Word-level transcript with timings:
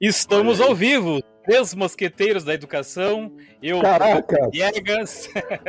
Estamos 0.00 0.60
ao 0.60 0.76
vivo, 0.76 1.20
três 1.44 1.74
mosqueteiros 1.74 2.44
da 2.44 2.54
educação, 2.54 3.32
eu. 3.60 3.80
Viegas, 4.52 5.28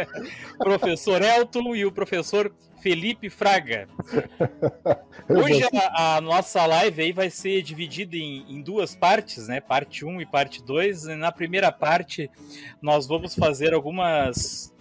professor 0.59 1.19
Elton 1.23 1.75
e 1.75 1.83
o 1.83 1.91
professor 1.91 2.53
Felipe 2.79 3.27
Fraga. 3.27 3.87
Hoje 5.27 5.63
a, 5.73 6.17
a, 6.17 6.21
nossa 6.21 6.63
live 6.67 7.01
aí 7.01 7.11
vai 7.11 7.31
ser 7.31 7.63
dividida 7.63 8.15
em, 8.15 8.45
em, 8.47 8.61
duas 8.61 8.93
partes, 8.93 9.47
né? 9.47 9.59
Parte 9.59 10.05
1 10.05 10.21
e 10.21 10.27
parte 10.27 10.63
2. 10.63 11.05
Na 11.17 11.31
primeira 11.31 11.71
parte, 11.71 12.29
nós 12.79 13.07
vamos 13.07 13.33
fazer 13.33 13.73
algumas 13.73 14.71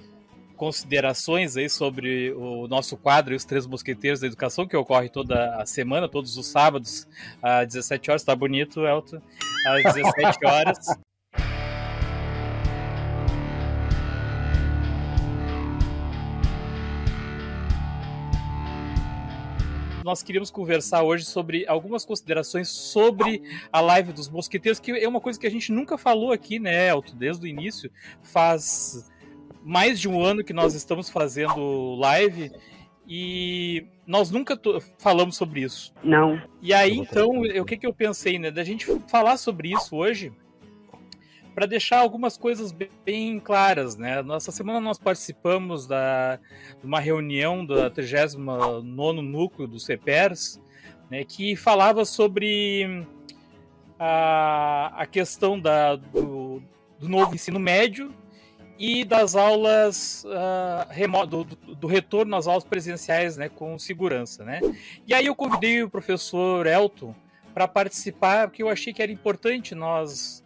considerações 0.59 1.57
aí 1.57 1.71
sobre 1.71 2.33
o 2.33 2.67
nosso 2.67 2.97
quadro 2.97 3.35
Os 3.35 3.45
Três 3.45 3.67
Mosqueteiros 3.67 4.21
da 4.21 4.27
Educação, 4.27 4.67
que 4.67 4.77
ocorre 4.77 5.09
toda 5.09 5.55
a 5.57 5.65
semana, 5.65 6.09
todos 6.09 6.37
os 6.37 6.47
sábados, 6.47 7.09
às 7.41 7.69
17 7.69 8.11
horas. 8.11 8.25
Tá 8.25 8.35
bonito, 8.35 8.85
Elton? 8.85 9.23
Às 9.67 9.95
17 9.95 10.47
horas. 10.47 10.79
nós 20.09 20.23
queríamos 20.23 20.51
conversar 20.51 21.03
hoje 21.03 21.27
sobre 21.27 21.67
algumas 21.69 22.03
considerações 22.03 22.71
sobre 22.71 23.43
a 23.71 23.79
live 23.83 24.11
dos 24.11 24.27
mosqueteiros, 24.27 24.81
que 24.81 24.91
é 24.91 25.07
uma 25.07 25.21
coisa 25.21 25.39
que 25.39 25.47
a 25.47 25.51
gente 25.51 25.71
nunca 25.71 25.99
falou 25.99 26.33
aqui, 26.33 26.59
né, 26.59 26.89
Elton, 26.89 27.15
desde 27.15 27.45
o 27.45 27.47
início. 27.47 27.91
Faz 28.23 29.07
mais 29.63 30.01
de 30.01 30.09
um 30.09 30.23
ano 30.23 30.45
que 30.45 30.53
nós 30.53 30.75
estamos 30.75 31.11
fazendo 31.11 31.95
live 31.97 32.51
e 33.07 33.87
nós 34.07 34.31
nunca 34.31 34.59
falamos 34.99 35.37
sobre 35.37 35.63
isso. 35.63 35.93
Não. 36.03 36.41
E 36.61 36.75
aí, 36.75 36.97
então, 36.97 37.41
o 37.41 37.65
que, 37.65 37.77
que 37.77 37.87
eu 37.87 37.93
pensei, 37.93 38.39
né? 38.39 38.51
Da 38.51 38.63
gente 38.63 38.87
falar 39.09 39.37
sobre 39.37 39.73
isso 39.73 39.97
hoje 39.97 40.33
para 41.55 41.67
deixar 41.67 41.99
algumas 41.99 42.37
coisas 42.37 42.71
bem 43.05 43.41
claras, 43.41 43.97
né? 43.97 44.23
Nossa 44.23 44.53
semana 44.53 44.81
nós 44.81 44.97
participamos 44.97 45.89
da, 45.89 46.37
de 46.37 46.87
uma 46.87 47.01
reunião 47.01 47.67
da 47.67 47.91
39 47.91 49.23
núcleo 49.23 49.67
do 49.67 49.81
CEPERS, 49.81 50.61
né, 51.11 51.25
que 51.25 51.57
falava 51.57 52.05
sobre 52.05 53.05
a, 53.99 54.93
a 55.03 55.07
questão 55.07 55.59
da, 55.59 55.97
do, 55.97 56.63
do 57.01 57.09
novo 57.09 57.35
ensino 57.35 57.59
médio 57.59 58.15
e 58.79 59.05
das 59.05 59.35
aulas 59.35 60.25
uh, 60.25 61.27
do, 61.27 61.45
do, 61.45 61.87
retorno 61.89 62.37
às 62.37 62.47
aulas 62.47 62.65
presenciais 62.65 63.37
né, 63.37 63.49
com 63.49 63.77
segurança. 63.79 64.45
Né? 64.45 64.61
E 65.07 65.13
aí 65.13 65.27
eu 65.27 65.35
convidei 65.35 65.83
o 65.83 65.91
professor 65.91 66.65
Elton 66.67 67.15
para 67.53 67.67
participar, 67.67 68.49
porque 68.49 68.63
eu 68.63 68.69
achei 68.69 68.93
que 68.93 69.03
era 69.03 69.11
importante 69.11 69.75
nós. 69.75 70.45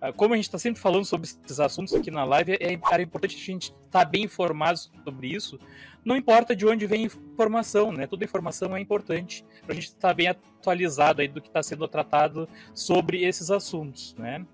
Uh, 0.00 0.12
como 0.12 0.34
a 0.34 0.36
gente 0.36 0.46
está 0.46 0.58
sempre 0.58 0.80
falando 0.80 1.04
sobre 1.04 1.28
esses 1.28 1.58
assuntos 1.58 1.92
aqui 1.92 2.10
na 2.10 2.24
live, 2.24 2.52
é, 2.52 2.78
era 2.92 3.02
importante 3.02 3.36
a 3.36 3.44
gente 3.44 3.74
estar 3.84 4.04
tá 4.04 4.04
bem 4.04 4.24
informado 4.24 4.78
sobre 4.78 5.28
isso. 5.28 5.58
Não 6.04 6.16
importa 6.16 6.54
de 6.54 6.66
onde 6.66 6.86
vem 6.86 7.04
a 7.04 7.06
informação, 7.06 7.92
né? 7.92 8.06
Toda 8.06 8.24
informação 8.24 8.76
é 8.76 8.80
importante 8.80 9.44
para 9.62 9.72
a 9.72 9.74
gente 9.74 9.86
estar 9.86 10.08
tá 10.08 10.14
bem 10.14 10.28
atualizado 10.28 11.20
aí 11.20 11.28
do 11.28 11.40
que 11.40 11.48
está 11.48 11.62
sendo 11.62 11.86
tratado 11.88 12.48
sobre 12.74 13.24
esses 13.24 13.50
assuntos, 13.50 14.14
né? 14.16 14.44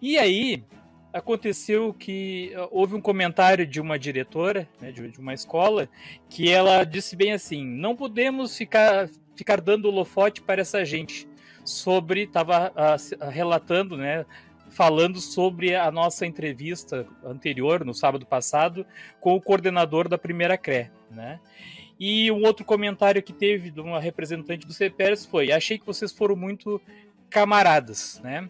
E 0.00 0.18
aí, 0.18 0.62
aconteceu 1.16 1.94
que 1.94 2.52
uh, 2.54 2.68
houve 2.70 2.94
um 2.94 3.00
comentário 3.00 3.66
de 3.66 3.80
uma 3.80 3.98
diretora 3.98 4.68
né, 4.80 4.92
de, 4.92 5.08
de, 5.10 5.18
uma 5.18 5.32
escola 5.32 5.88
que 6.28 6.50
ela 6.50 6.84
disse 6.84 7.16
bem 7.16 7.32
assim: 7.32 7.64
não 7.64 7.96
podemos 7.96 8.56
ficar, 8.56 9.08
ficar 9.34 9.60
dando 9.60 9.88
holofote 9.88 10.42
para 10.42 10.60
essa 10.60 10.84
gente. 10.84 11.26
Sobre, 11.64 12.22
estava 12.22 12.70
uh, 12.70 13.28
relatando, 13.28 13.96
né, 13.96 14.24
falando 14.70 15.18
sobre 15.20 15.74
a 15.74 15.90
nossa 15.90 16.24
entrevista 16.24 17.06
anterior, 17.24 17.84
no 17.84 17.92
sábado 17.92 18.24
passado, 18.24 18.86
com 19.20 19.34
o 19.34 19.40
coordenador 19.40 20.08
da 20.08 20.16
primeira 20.16 20.56
CRE. 20.56 20.90
Né? 21.10 21.40
E 21.98 22.30
um 22.30 22.44
outro 22.44 22.64
comentário 22.64 23.20
que 23.22 23.32
teve 23.32 23.70
de 23.70 23.80
uma 23.80 23.98
representante 23.98 24.66
do 24.66 24.72
CPERS 24.72 25.26
foi: 25.26 25.50
achei 25.50 25.78
que 25.78 25.86
vocês 25.86 26.12
foram 26.12 26.36
muito 26.36 26.80
camaradas, 27.28 28.20
né? 28.22 28.48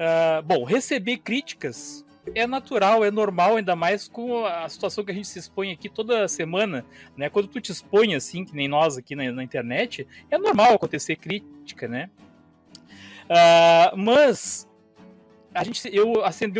Uh, 0.00 0.42
bom, 0.42 0.64
receber 0.64 1.18
críticas 1.18 2.06
é 2.34 2.46
natural, 2.46 3.04
é 3.04 3.10
normal, 3.10 3.56
ainda 3.56 3.76
mais 3.76 4.08
com 4.08 4.46
a 4.46 4.66
situação 4.66 5.04
que 5.04 5.10
a 5.10 5.14
gente 5.14 5.28
se 5.28 5.38
expõe 5.38 5.72
aqui 5.72 5.90
toda 5.90 6.26
semana, 6.26 6.86
né? 7.14 7.28
Quando 7.28 7.48
tu 7.48 7.60
te 7.60 7.70
expõe 7.70 8.14
assim, 8.14 8.42
que 8.42 8.56
nem 8.56 8.66
nós 8.66 8.96
aqui 8.96 9.14
na, 9.14 9.30
na 9.30 9.44
internet, 9.44 10.08
é 10.30 10.38
normal 10.38 10.72
acontecer 10.72 11.16
crítica, 11.16 11.86
né? 11.86 12.08
Uh, 13.26 13.94
mas 13.94 14.66
a 15.54 15.64
gente, 15.64 15.82
eu 15.94 16.14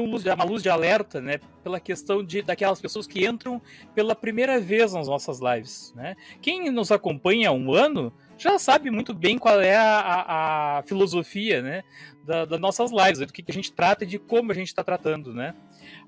luz, 0.05 0.27
uma 0.27 0.45
luz 0.45 0.63
de 0.63 0.69
alerta, 0.69 1.21
né, 1.21 1.41
pela 1.63 1.81
questão 1.81 2.23
de 2.25 2.43
daquelas 2.43 2.81
pessoas 2.81 3.07
que 3.07 3.27
entram 3.27 3.63
pela 3.95 4.15
primeira 4.15 4.61
vez 4.61 4.93
nas 4.93 5.09
nossas 5.09 5.41
lives, 5.41 5.95
né? 5.97 6.15
Quem 6.43 6.71
nos 6.71 6.93
acompanha 6.93 7.49
há 7.49 7.53
um 7.53 7.73
ano 7.73 8.13
já 8.41 8.59
sabe 8.59 8.91
muito 8.91 9.13
bem 9.13 9.39
qual 9.39 9.61
é 9.61 9.77
a, 9.77 10.01
a, 10.01 10.79
a 10.79 10.83
filosofia, 10.83 11.61
né, 11.61 11.85
das 12.25 12.49
da 12.49 12.59
nossas 12.59 12.91
lives, 12.91 13.19
do 13.19 13.33
que, 13.33 13.43
que 13.43 13.51
a 13.51 13.55
gente 13.55 13.71
trata 13.71 14.05
e 14.05 14.07
de 14.07 14.19
como 14.19 14.51
a 14.51 14.55
gente 14.55 14.69
está 14.69 14.83
tratando, 14.83 15.35
né? 15.35 15.55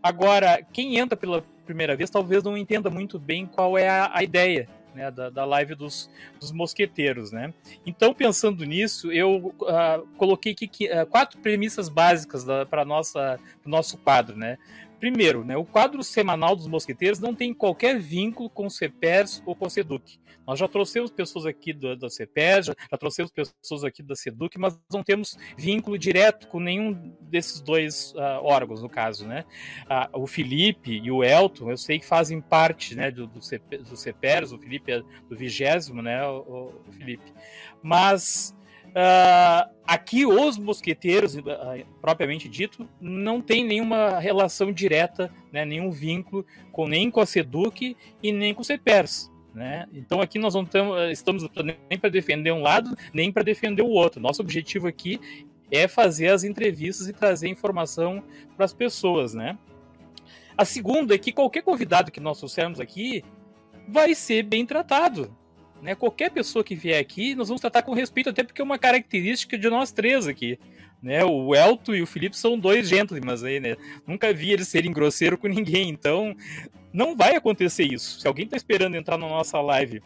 Agora, 0.03 0.63
quem 0.73 0.97
entra 0.97 1.17
pela 1.17 1.45
primeira 1.67 1.95
vez 1.95 2.09
talvez 2.09 2.43
não 2.43 2.57
entenda 2.57 2.89
muito 2.89 3.19
bem 3.19 3.47
qual 3.47 3.77
é 3.77 3.89
a, 3.89 4.11
a 4.15 4.23
ideia, 4.23 4.69
né, 4.95 5.11
da, 5.11 5.31
da 5.31 5.45
live 5.45 5.75
dos, 5.75 6.11
dos 6.41 6.53
mosqueteiros, 6.53 7.33
né? 7.33 7.53
Então, 7.85 8.15
pensando 8.15 8.65
nisso, 8.65 9.13
eu 9.13 9.55
uh, 9.61 10.07
coloquei 10.17 10.53
aqui 10.53 10.87
uh, 10.87 11.07
quatro 11.07 11.39
premissas 11.41 11.89
básicas 11.89 12.45
para 12.69 12.85
nossa 12.85 13.39
nosso 13.65 13.99
quadro, 13.99 14.37
né? 14.37 14.59
Primeiro, 15.03 15.45
né, 15.45 15.57
o 15.57 15.65
quadro 15.65 16.01
semanal 16.05 16.55
dos 16.55 16.69
mosqueteiros 16.69 17.19
não 17.19 17.35
tem 17.35 17.53
qualquer 17.53 17.99
vínculo 17.99 18.49
com 18.49 18.67
o 18.67 18.71
CEPERS 18.71 19.43
ou 19.45 19.57
com 19.57 19.67
o 19.67 19.69
SEDUC. 19.69 20.21
Nós 20.47 20.61
já 20.61 20.69
trouxemos 20.69 21.11
pessoas 21.11 21.45
aqui 21.45 21.73
do, 21.73 21.97
da 21.97 22.09
CEPERS, 22.09 22.67
já, 22.67 22.75
já 22.89 22.97
trouxemos 22.97 23.33
pessoas 23.33 23.83
aqui 23.83 24.01
da 24.01 24.15
SEDUC, 24.15 24.61
mas 24.61 24.79
não 24.93 25.03
temos 25.03 25.37
vínculo 25.59 25.99
direto 25.99 26.47
com 26.47 26.61
nenhum 26.61 27.13
desses 27.21 27.61
dois 27.61 28.13
uh, 28.13 28.45
órgãos, 28.45 28.81
no 28.81 28.89
caso. 28.89 29.27
Né? 29.27 29.45
Uh, 29.87 30.23
o 30.23 30.27
Felipe 30.29 31.01
e 31.03 31.11
o 31.11 31.25
Elton, 31.25 31.69
eu 31.69 31.77
sei 31.77 31.99
que 31.99 32.07
fazem 32.07 32.41
parte 32.41 32.95
né, 32.95 33.11
do, 33.11 33.27
do, 33.27 33.41
do 33.41 33.97
CEPERS, 33.97 34.53
o 34.53 34.59
Felipe 34.61 34.93
é 34.93 35.03
do 35.29 35.37
vigésimo, 35.37 36.01
né, 36.01 36.25
o, 36.29 36.81
o 36.89 36.93
Felipe. 36.93 37.35
Mas 37.83 38.55
Uh, 38.93 39.72
aqui, 39.93 40.25
os 40.25 40.59
mosqueteiros, 40.59 41.37
uh, 41.37 41.43
propriamente 42.01 42.49
dito, 42.49 42.89
não 43.01 43.41
tem 43.41 43.65
nenhuma 43.65 44.19
relação 44.19 44.73
direta, 44.73 45.33
né, 45.53 45.65
nenhum 45.65 45.91
vínculo 45.91 46.47
com 46.71 46.87
nem 46.87 47.11
com 47.11 47.21
a 47.21 47.27
SEDUC 47.27 47.97
e 48.23 48.33
nem 48.33 48.55
com 48.55 48.63
o 48.63 48.65
CEPERS. 48.65 49.31
Né? 49.55 49.87
Então 49.93 50.21
aqui 50.21 50.39
nós 50.39 50.55
não 50.55 50.65
tamo, 50.65 50.99
estamos 51.11 51.47
nem 51.67 51.99
para 51.99 52.09
defender 52.09 52.53
um 52.53 52.63
lado, 52.63 52.97
nem 53.13 53.31
para 53.31 53.43
defender 53.43 53.83
o 53.83 53.91
outro. 53.91 54.21
Nosso 54.21 54.41
objetivo 54.41 54.87
aqui 54.87 55.21
é 55.71 55.87
fazer 55.87 56.29
as 56.29 56.43
entrevistas 56.43 57.07
e 57.07 57.13
trazer 57.13 57.49
informação 57.49 58.23
para 58.57 58.65
as 58.65 58.73
pessoas. 58.73 59.35
Né? 59.35 59.59
A 60.57 60.65
segunda 60.65 61.15
é 61.15 61.19
que 61.19 61.33
qualquer 61.33 61.63
convidado 61.63 62.11
que 62.11 62.21
nós 62.21 62.39
trouxermos 62.39 62.81
aqui 62.81 63.23
vai 63.87 64.15
ser 64.15 64.43
bem 64.43 64.65
tratado. 64.65 65.37
Né? 65.83 65.97
Qualquer 65.97 66.31
pessoa 66.31 66.63
que 66.63 66.77
vier 66.77 67.01
aqui, 67.01 67.35
nós 67.35 67.49
vamos 67.49 67.61
tratar 67.61 67.83
com 67.83 67.93
respeito, 67.93 68.31
até 68.31 68.45
porque 68.45 68.63
é 68.63 68.65
uma 68.65 68.79
característica 68.79 69.59
de 69.59 69.69
nós 69.69 69.91
três 69.91 70.29
aqui. 70.29 70.59
Né? 71.03 71.25
O 71.25 71.53
Elton 71.57 71.97
e 71.97 72.03
o 72.03 72.07
Felipe 72.07 72.37
são 72.37 72.57
dois 72.57 72.89
gentlemen 72.89 73.35
aí, 73.45 73.59
né? 73.59 73.77
Nunca 74.07 74.33
vi 74.33 74.53
eles 74.53 74.69
serem 74.69 74.93
grosseiros 74.93 75.41
com 75.41 75.49
ninguém, 75.49 75.89
então 75.89 76.37
não 76.93 77.17
vai 77.17 77.35
acontecer 77.35 77.83
isso. 77.83 78.21
Se 78.21 78.29
alguém 78.29 78.45
está 78.45 78.57
esperando 78.57 78.95
entrar 78.95 79.19
na 79.19 79.29
nossa 79.29 79.61
live, 79.61 80.01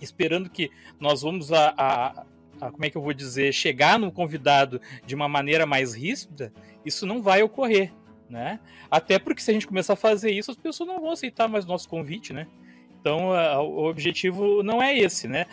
esperando 0.00 0.48
que 0.48 0.70
nós 0.98 1.20
vamos 1.20 1.52
a, 1.52 1.74
a, 1.76 2.24
a, 2.62 2.70
como 2.70 2.82
é 2.86 2.88
que 2.88 2.96
eu 2.96 3.02
vou 3.02 3.12
dizer, 3.12 3.52
chegar 3.52 3.98
no 3.98 4.10
convidado 4.10 4.80
de 5.04 5.14
uma 5.14 5.28
maneira 5.28 5.66
mais 5.66 5.92
ríspida, 5.94 6.50
isso 6.86 7.04
não 7.04 7.20
vai 7.20 7.42
ocorrer, 7.42 7.92
né? 8.30 8.58
Até 8.90 9.18
porque 9.18 9.42
se 9.42 9.50
a 9.50 9.54
gente 9.54 9.66
começar 9.66 9.92
a 9.92 9.96
fazer 9.96 10.30
isso, 10.30 10.50
as 10.50 10.56
pessoas 10.56 10.88
não 10.88 10.98
vão 10.98 11.10
aceitar 11.10 11.46
mais 11.46 11.66
nosso 11.66 11.86
convite, 11.86 12.32
né? 12.32 12.46
Então, 13.02 13.32
a, 13.32 13.60
o 13.60 13.88
objetivo 13.88 14.62
não 14.62 14.80
é 14.80 14.96
esse, 14.96 15.26
né? 15.26 15.46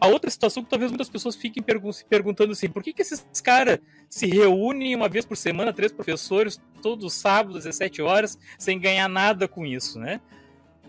A 0.00 0.06
outra 0.06 0.30
situação 0.30 0.62
que 0.62 0.70
talvez 0.70 0.88
muitas 0.88 1.10
pessoas 1.10 1.34
fiquem 1.34 1.60
pergun 1.60 1.92
se 1.92 2.04
perguntando 2.04 2.52
assim, 2.52 2.68
por 2.68 2.80
que, 2.80 2.92
que 2.92 3.02
esses 3.02 3.26
caras 3.42 3.80
se 4.08 4.26
reúnem 4.26 4.94
uma 4.94 5.08
vez 5.08 5.24
por 5.24 5.36
semana, 5.36 5.72
três 5.72 5.90
professores, 5.90 6.62
todos 6.80 7.04
os 7.04 7.12
sábados, 7.12 7.64
17 7.64 8.00
horas, 8.02 8.38
sem 8.56 8.78
ganhar 8.78 9.08
nada 9.08 9.48
com 9.48 9.66
isso, 9.66 9.98
né? 9.98 10.20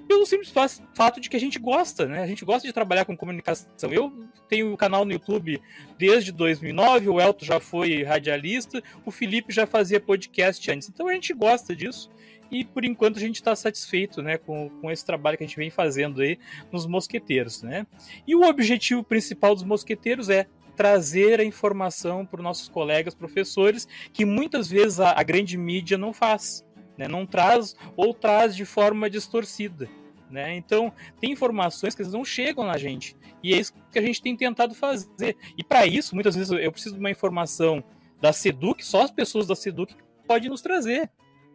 Pelo 0.07 0.24
simples 0.27 0.54
fato 0.94 1.19
de 1.19 1.30
que 1.30 1.36
a 1.36 1.39
gente 1.39 1.57
gosta, 1.57 2.06
né? 2.06 2.21
A 2.21 2.27
gente 2.27 2.45
gosta 2.45 2.68
de 2.68 2.74
trabalhar 2.74 3.06
com 3.06 3.18
comunicação. 3.18 3.68
Eu 3.89 4.13
tenho 4.48 4.69
o 4.69 4.74
um 4.74 4.77
canal 4.77 5.06
no 5.06 5.13
YouTube 5.13 5.59
desde 5.98 6.31
2009, 6.31 7.09
o 7.09 7.19
Elton 7.19 7.45
já 7.45 7.59
foi 7.59 8.04
radialista, 8.04 8.83
o 9.04 9.09
Felipe 9.09 9.51
já 9.51 9.66
fazia 9.66 10.00
podcast 10.00 10.69
antes. 10.69 10.89
Então 10.89 11.07
a 11.07 11.13
gente 11.13 11.33
gosta 11.33 11.75
disso 11.75 12.12
e 12.53 12.63
por 12.63 12.85
enquanto 12.85 13.17
a 13.17 13.19
gente 13.19 13.35
está 13.35 13.55
satisfeito 13.55 14.21
né, 14.21 14.38
com, 14.38 14.69
com 14.79 14.91
esse 14.91 15.03
trabalho 15.03 15.38
que 15.38 15.44
a 15.44 15.47
gente 15.47 15.57
vem 15.57 15.71
fazendo 15.71 16.21
aí 16.21 16.38
nos 16.71 16.85
mosqueteiros. 16.85 17.63
Né? 17.63 17.88
E 18.27 18.35
o 18.35 18.44
objetivo 18.44 19.03
principal 19.03 19.55
dos 19.55 19.63
mosqueteiros 19.63 20.29
é 20.29 20.45
trazer 20.75 21.39
a 21.39 21.44
informação 21.44 22.25
para 22.25 22.39
os 22.39 22.44
nossos 22.44 22.69
colegas 22.69 23.15
professores, 23.15 23.88
que 24.13 24.23
muitas 24.23 24.69
vezes 24.69 25.00
a, 25.00 25.19
a 25.19 25.23
grande 25.23 25.57
mídia 25.57 25.97
não 25.97 26.13
faz, 26.13 26.63
né? 26.95 27.07
não 27.07 27.25
traz 27.25 27.75
ou 27.97 28.13
traz 28.13 28.56
de 28.56 28.65
forma 28.65 29.09
distorcida. 29.09 29.89
Né? 30.29 30.56
Então, 30.56 30.94
tem 31.19 31.31
informações 31.31 31.95
que 31.95 32.03
não 32.03 32.23
chegam 32.23 32.65
na 32.65 32.77
gente. 32.77 33.15
E 33.41 33.53
é 33.53 33.57
isso 33.57 33.73
que 33.91 33.99
a 33.99 34.01
gente 34.01 34.21
tem 34.21 34.35
tentado 34.38 34.75
fazer. 34.75 35.35
E 35.57 35.63
para 35.63 35.88
isso, 35.88 36.13
muitas 36.13 36.35
vezes 36.35 36.51
eu 36.51 36.71
preciso 36.71 36.95
de 36.95 36.99
uma 36.99 37.11
informação 37.11 37.83
da 38.21 38.31
Seduc, 38.31 38.83
só 38.85 39.01
as 39.01 39.11
pessoas 39.11 39.47
da 39.47 39.56
Seduc 39.56 39.95
podem 40.27 40.49
nos 40.49 40.61
trazer. 40.61 41.11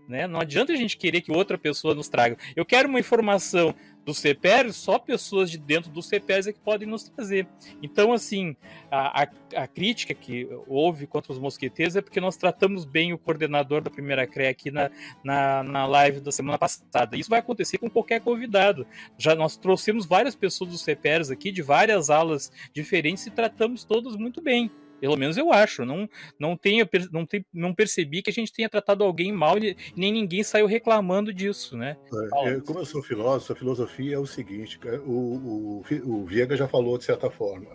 Né? 0.09 0.27
Não 0.27 0.41
adianta 0.41 0.73
a 0.73 0.77
gente 0.77 0.97
querer 0.97 1.21
que 1.21 1.31
outra 1.31 1.59
pessoa 1.59 1.95
nos 1.95 2.09
traga. 2.09 2.39
Eu 2.57 2.65
quero 2.65 2.89
uma 2.89 2.99
informação 2.99 3.75
do 4.07 4.15
CPR, 4.15 4.73
só 4.73 4.99
pessoas 4.99 5.51
de 5.51 5.59
dentro 5.59 5.91
do 5.91 6.01
CPR 6.01 6.49
é 6.49 6.53
que 6.53 6.61
podem 6.61 6.89
nos 6.89 7.03
trazer. 7.03 7.47
Então, 7.83 8.11
assim, 8.11 8.57
a, 8.91 9.25
a, 9.25 9.29
a, 9.55 9.67
crítica 9.67 10.15
que 10.15 10.49
houve 10.67 11.07
contra 11.07 11.31
os 11.31 11.39
mosqueteiros 11.39 11.95
é 11.95 12.01
porque 12.01 12.19
nós 12.19 12.35
tratamos 12.35 12.87
bem 12.87 13.13
o 13.13 13.19
coordenador 13.19 13.83
da 13.83 13.91
primeira 13.91 14.27
CRE 14.27 14.47
aqui 14.47 14.71
na, 14.71 14.91
na, 15.23 15.63
na 15.63 15.87
live 15.87 16.21
da 16.21 16.33
semana 16.33 16.57
passada. 16.57 17.19
Isso 17.19 17.29
vai 17.29 17.41
acontecer 17.41 17.77
com 17.77 17.91
qualquer 17.91 18.23
convidado. 18.23 18.87
Já 19.19 19.35
nós 19.35 19.59
trouxemos 19.59 20.07
várias 20.07 20.35
pessoas 20.35 20.71
dos 20.71 20.81
CPRs 20.81 21.31
aqui, 21.31 21.53
de 21.53 21.61
várias 21.61 22.09
alas 22.09 22.51
diferentes, 22.73 23.27
e 23.27 23.31
tratamos 23.31 23.85
todos 23.85 24.17
muito 24.17 24.41
bem. 24.41 24.71
Pelo 25.01 25.17
menos 25.17 25.37
eu 25.37 25.53
acho. 25.53 25.85
Não, 25.85 26.09
não, 26.39 26.57
tenho, 26.57 26.89
não, 27.13 27.25
tem, 27.25 27.45
não 27.53 27.75
percebi 27.75 28.23
que 28.23 28.31
a 28.31 28.33
gente 28.33 28.53
tenha 28.53 28.69
tratado 28.69 29.05
alguém 29.05 29.33
mal, 29.33 29.57
nem 29.97 30.13
ninguém 30.13 30.43
saiu 30.43 30.67
reclamando 30.67 31.33
disso, 31.33 31.77
né? 31.77 31.97
É, 32.45 32.61
como 32.61 32.81
eu 32.81 32.87
sou 32.87 33.03
filósofo, 33.03 33.53
a 33.53 33.57
filosofia 33.57 34.17
é 34.17 34.19
o 34.19 34.27
seguinte: 34.27 34.79
o, 35.07 35.11
o, 35.11 35.85
o 36.05 36.25
Viega 36.25 36.57
já 36.57 36.69
falou 36.69 36.99
de 36.99 37.05
certa 37.05 37.31
forma. 37.31 37.69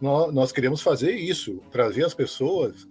Nós, 0.00 0.32
nós 0.32 0.52
queremos 0.52 0.80
fazer 0.80 1.12
isso, 1.12 1.60
trazer 1.70 2.04
as 2.04 2.14
pessoas 2.14 2.88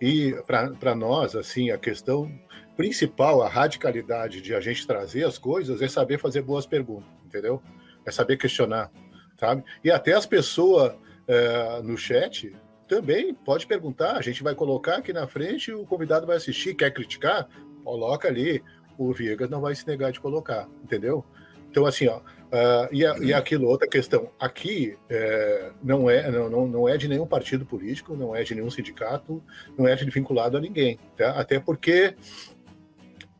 e 0.00 0.34
para 0.46 0.94
nós, 0.94 1.36
assim, 1.36 1.70
a 1.70 1.78
questão 1.78 2.30
principal, 2.76 3.42
a 3.42 3.48
radicalidade 3.48 4.40
de 4.40 4.54
a 4.54 4.60
gente 4.60 4.86
trazer 4.86 5.24
as 5.24 5.36
coisas 5.36 5.82
é 5.82 5.88
saber 5.88 6.18
fazer 6.18 6.40
boas 6.40 6.64
perguntas, 6.64 7.10
entendeu? 7.24 7.62
É 8.06 8.10
saber 8.10 8.38
questionar, 8.38 8.90
sabe? 9.38 9.62
E 9.84 9.90
até 9.90 10.14
as 10.14 10.24
pessoas 10.24 10.94
é, 11.28 11.82
no 11.82 11.98
chat 11.98 12.54
também 12.90 13.32
pode 13.32 13.68
perguntar, 13.68 14.16
a 14.16 14.20
gente 14.20 14.42
vai 14.42 14.52
colocar 14.52 14.96
aqui 14.96 15.12
na 15.12 15.24
frente, 15.28 15.72
o 15.72 15.86
convidado 15.86 16.26
vai 16.26 16.36
assistir, 16.36 16.74
quer 16.74 16.90
criticar, 16.90 17.48
coloca 17.84 18.26
ali, 18.26 18.60
o 18.98 19.12
Viegas 19.12 19.48
não 19.48 19.60
vai 19.60 19.76
se 19.76 19.86
negar 19.86 20.10
de 20.10 20.18
colocar, 20.18 20.68
entendeu? 20.82 21.24
Então, 21.70 21.86
assim, 21.86 22.08
ó, 22.08 22.18
uh, 22.18 22.88
e, 22.90 23.06
a, 23.06 23.16
e 23.18 23.32
aquilo, 23.32 23.68
outra 23.68 23.86
questão, 23.86 24.28
aqui 24.40 24.98
é, 25.08 25.70
não, 25.80 26.10
é, 26.10 26.28
não, 26.32 26.66
não 26.66 26.88
é 26.88 26.96
de 26.96 27.06
nenhum 27.06 27.28
partido 27.28 27.64
político, 27.64 28.16
não 28.16 28.34
é 28.34 28.42
de 28.42 28.56
nenhum 28.56 28.68
sindicato, 28.68 29.40
não 29.78 29.86
é 29.86 29.94
de 29.94 30.10
vinculado 30.10 30.56
a 30.56 30.60
ninguém, 30.60 30.98
tá? 31.16 31.30
Até 31.38 31.60
porque 31.60 32.16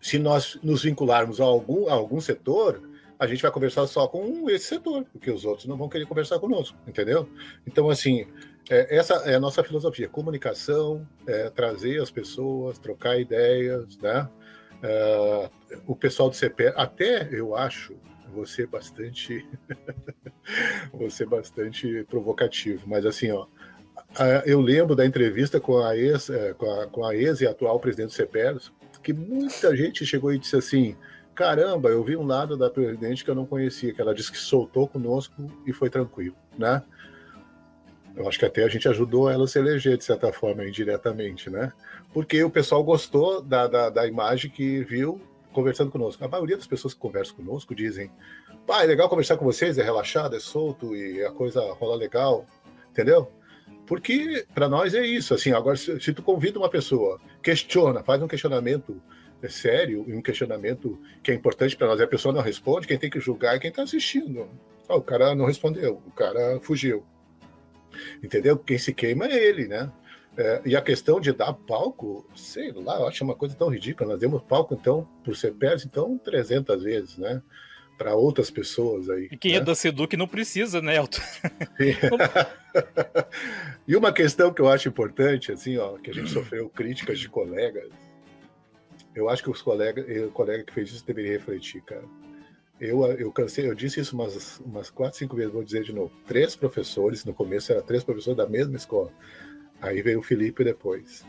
se 0.00 0.16
nós 0.16 0.60
nos 0.62 0.84
vincularmos 0.84 1.40
a 1.40 1.44
algum, 1.44 1.88
a 1.88 1.94
algum 1.94 2.20
setor, 2.20 2.88
a 3.18 3.26
gente 3.26 3.42
vai 3.42 3.50
conversar 3.50 3.84
só 3.88 4.06
com 4.06 4.48
esse 4.48 4.66
setor, 4.66 5.04
porque 5.12 5.28
os 5.28 5.44
outros 5.44 5.66
não 5.66 5.76
vão 5.76 5.88
querer 5.88 6.06
conversar 6.06 6.38
conosco, 6.38 6.78
entendeu? 6.86 7.28
Então, 7.66 7.90
assim, 7.90 8.26
é, 8.68 8.96
essa 8.96 9.14
é 9.30 9.34
a 9.34 9.40
nossa 9.40 9.62
filosofia: 9.64 10.08
comunicação, 10.08 11.06
é, 11.26 11.50
trazer 11.50 12.00
as 12.00 12.10
pessoas, 12.10 12.78
trocar 12.78 13.18
ideias, 13.18 13.96
né? 13.98 14.28
É, 14.82 15.50
o 15.86 15.94
pessoal 15.94 16.30
do 16.30 16.36
CPE, 16.36 16.72
até 16.76 17.28
eu 17.30 17.56
acho 17.56 17.94
você 18.32 18.66
bastante, 18.66 19.46
você 20.92 21.26
bastante 21.26 22.04
provocativo, 22.08 22.84
mas 22.86 23.04
assim, 23.04 23.30
ó, 23.30 23.46
eu 24.46 24.60
lembro 24.60 24.94
da 24.94 25.04
entrevista 25.04 25.60
com 25.60 25.78
a 25.78 25.96
ex, 25.96 26.30
é, 26.30 26.54
com 26.54 26.70
a, 26.70 26.86
com 26.86 27.04
a 27.04 27.14
ex 27.14 27.40
e 27.40 27.46
atual 27.46 27.78
presidente 27.78 28.10
do 28.10 28.14
CPERS, 28.14 28.72
que 29.02 29.12
muita 29.12 29.74
gente 29.76 30.04
chegou 30.04 30.32
e 30.32 30.38
disse 30.38 30.56
assim: 30.56 30.96
caramba, 31.34 31.88
eu 31.88 32.02
vi 32.04 32.16
um 32.16 32.26
lado 32.26 32.56
da 32.56 32.70
presidente 32.70 33.24
que 33.24 33.30
eu 33.30 33.34
não 33.34 33.46
conhecia, 33.46 33.92
que 33.92 34.00
ela 34.00 34.14
disse 34.14 34.30
que 34.30 34.38
soltou 34.38 34.86
conosco 34.86 35.34
e 35.66 35.72
foi 35.72 35.88
tranquilo, 35.88 36.36
né? 36.58 36.82
Eu 38.20 38.28
acho 38.28 38.38
que 38.38 38.44
até 38.44 38.62
a 38.62 38.68
gente 38.68 38.86
ajudou 38.86 39.30
ela 39.30 39.44
a 39.44 39.48
se 39.48 39.58
eleger, 39.58 39.96
de 39.96 40.04
certa 40.04 40.30
forma, 40.30 40.62
indiretamente, 40.62 41.48
né? 41.48 41.72
Porque 42.12 42.44
o 42.44 42.50
pessoal 42.50 42.84
gostou 42.84 43.40
da, 43.40 43.66
da, 43.66 43.88
da 43.88 44.06
imagem 44.06 44.50
que 44.50 44.84
viu 44.84 45.18
conversando 45.54 45.90
conosco. 45.90 46.22
A 46.22 46.28
maioria 46.28 46.58
das 46.58 46.66
pessoas 46.66 46.92
que 46.92 47.00
conversam 47.00 47.36
conosco 47.36 47.74
dizem: 47.74 48.10
pá, 48.66 48.84
é 48.84 48.86
legal 48.86 49.08
conversar 49.08 49.38
com 49.38 49.44
vocês, 49.46 49.78
é 49.78 49.82
relaxado, 49.82 50.36
é 50.36 50.38
solto 50.38 50.94
e 50.94 51.24
a 51.24 51.32
coisa 51.32 51.62
rola 51.72 51.96
legal, 51.96 52.44
entendeu? 52.90 53.32
Porque 53.86 54.46
para 54.54 54.68
nós 54.68 54.94
é 54.94 55.04
isso, 55.04 55.32
assim, 55.32 55.52
agora 55.52 55.76
se, 55.76 55.98
se, 55.98 56.12
tu 56.12 56.22
convida 56.22 56.58
uma 56.58 56.68
pessoa, 56.68 57.18
questiona, 57.42 58.02
faz 58.02 58.20
um 58.22 58.28
questionamento 58.28 59.00
é 59.42 59.48
sério 59.48 60.04
e 60.06 60.12
um 60.12 60.20
questionamento 60.20 61.00
que 61.22 61.30
é 61.30 61.34
importante 61.34 61.74
para 61.74 61.86
nós, 61.86 61.98
e 61.98 62.02
a 62.02 62.06
pessoa 62.06 62.34
não 62.34 62.42
responde, 62.42 62.86
quem 62.86 62.98
tem 62.98 63.08
que 63.08 63.18
julgar 63.18 63.56
é 63.56 63.58
quem 63.58 63.70
está 63.70 63.82
assistindo. 63.82 64.46
Ah, 64.86 64.96
o 64.96 65.02
cara 65.02 65.34
não 65.34 65.46
respondeu, 65.46 66.02
o 66.06 66.10
cara 66.10 66.60
fugiu. 66.60 67.02
Entendeu? 68.22 68.58
Quem 68.58 68.78
se 68.78 68.92
queima 68.92 69.26
é 69.26 69.34
ele, 69.34 69.68
né? 69.68 69.90
É, 70.36 70.62
e 70.64 70.76
a 70.76 70.80
questão 70.80 71.20
de 71.20 71.32
dar 71.32 71.52
palco, 71.52 72.28
sei 72.34 72.72
lá, 72.72 73.00
eu 73.00 73.08
acho 73.08 73.24
uma 73.24 73.34
coisa 73.34 73.54
tão 73.54 73.68
ridícula. 73.68 74.10
Nós 74.10 74.20
demos 74.20 74.42
palco, 74.42 74.74
então, 74.74 75.06
por 75.24 75.36
ser 75.36 75.52
perto, 75.54 75.86
então, 75.86 76.16
300 76.18 76.82
vezes, 76.82 77.18
né? 77.18 77.42
Para 77.98 78.14
outras 78.14 78.50
pessoas 78.50 79.10
aí. 79.10 79.28
E 79.30 79.36
quem 79.36 79.52
né? 79.52 79.58
é 79.58 79.60
da 79.60 79.74
Seduc 79.74 80.16
não 80.16 80.26
precisa, 80.26 80.80
né, 80.80 80.96
Elton? 80.96 81.20
e 83.86 83.94
uma 83.94 84.12
questão 84.12 84.52
que 84.52 84.62
eu 84.62 84.68
acho 84.68 84.88
importante, 84.88 85.52
assim, 85.52 85.76
ó, 85.76 85.98
que 85.98 86.10
a 86.10 86.14
gente 86.14 86.30
sofreu 86.30 86.70
críticas 86.70 87.18
de 87.18 87.28
colegas, 87.28 87.90
eu 89.14 89.28
acho 89.28 89.42
que 89.42 89.50
os 89.50 89.60
colegas, 89.60 90.06
o 90.26 90.30
colega 90.30 90.64
que 90.64 90.72
fez 90.72 90.90
isso 90.90 91.04
deveria 91.04 91.32
refletir, 91.32 91.82
cara. 91.82 92.04
Eu, 92.80 93.04
eu 93.12 93.30
cansei, 93.30 93.68
eu 93.68 93.74
disse 93.74 94.00
isso 94.00 94.14
umas, 94.14 94.58
umas 94.60 94.90
quatro, 94.90 95.18
cinco 95.18 95.36
vezes, 95.36 95.52
vou 95.52 95.62
dizer 95.62 95.84
de 95.84 95.92
novo. 95.92 96.10
Três 96.26 96.56
professores, 96.56 97.26
no 97.26 97.34
começo 97.34 97.70
eram 97.70 97.82
três 97.82 98.02
professores 98.02 98.38
da 98.38 98.48
mesma 98.48 98.76
escola. 98.76 99.12
Aí 99.82 100.00
veio 100.00 100.20
o 100.20 100.22
Felipe 100.22 100.64
depois. 100.64 101.24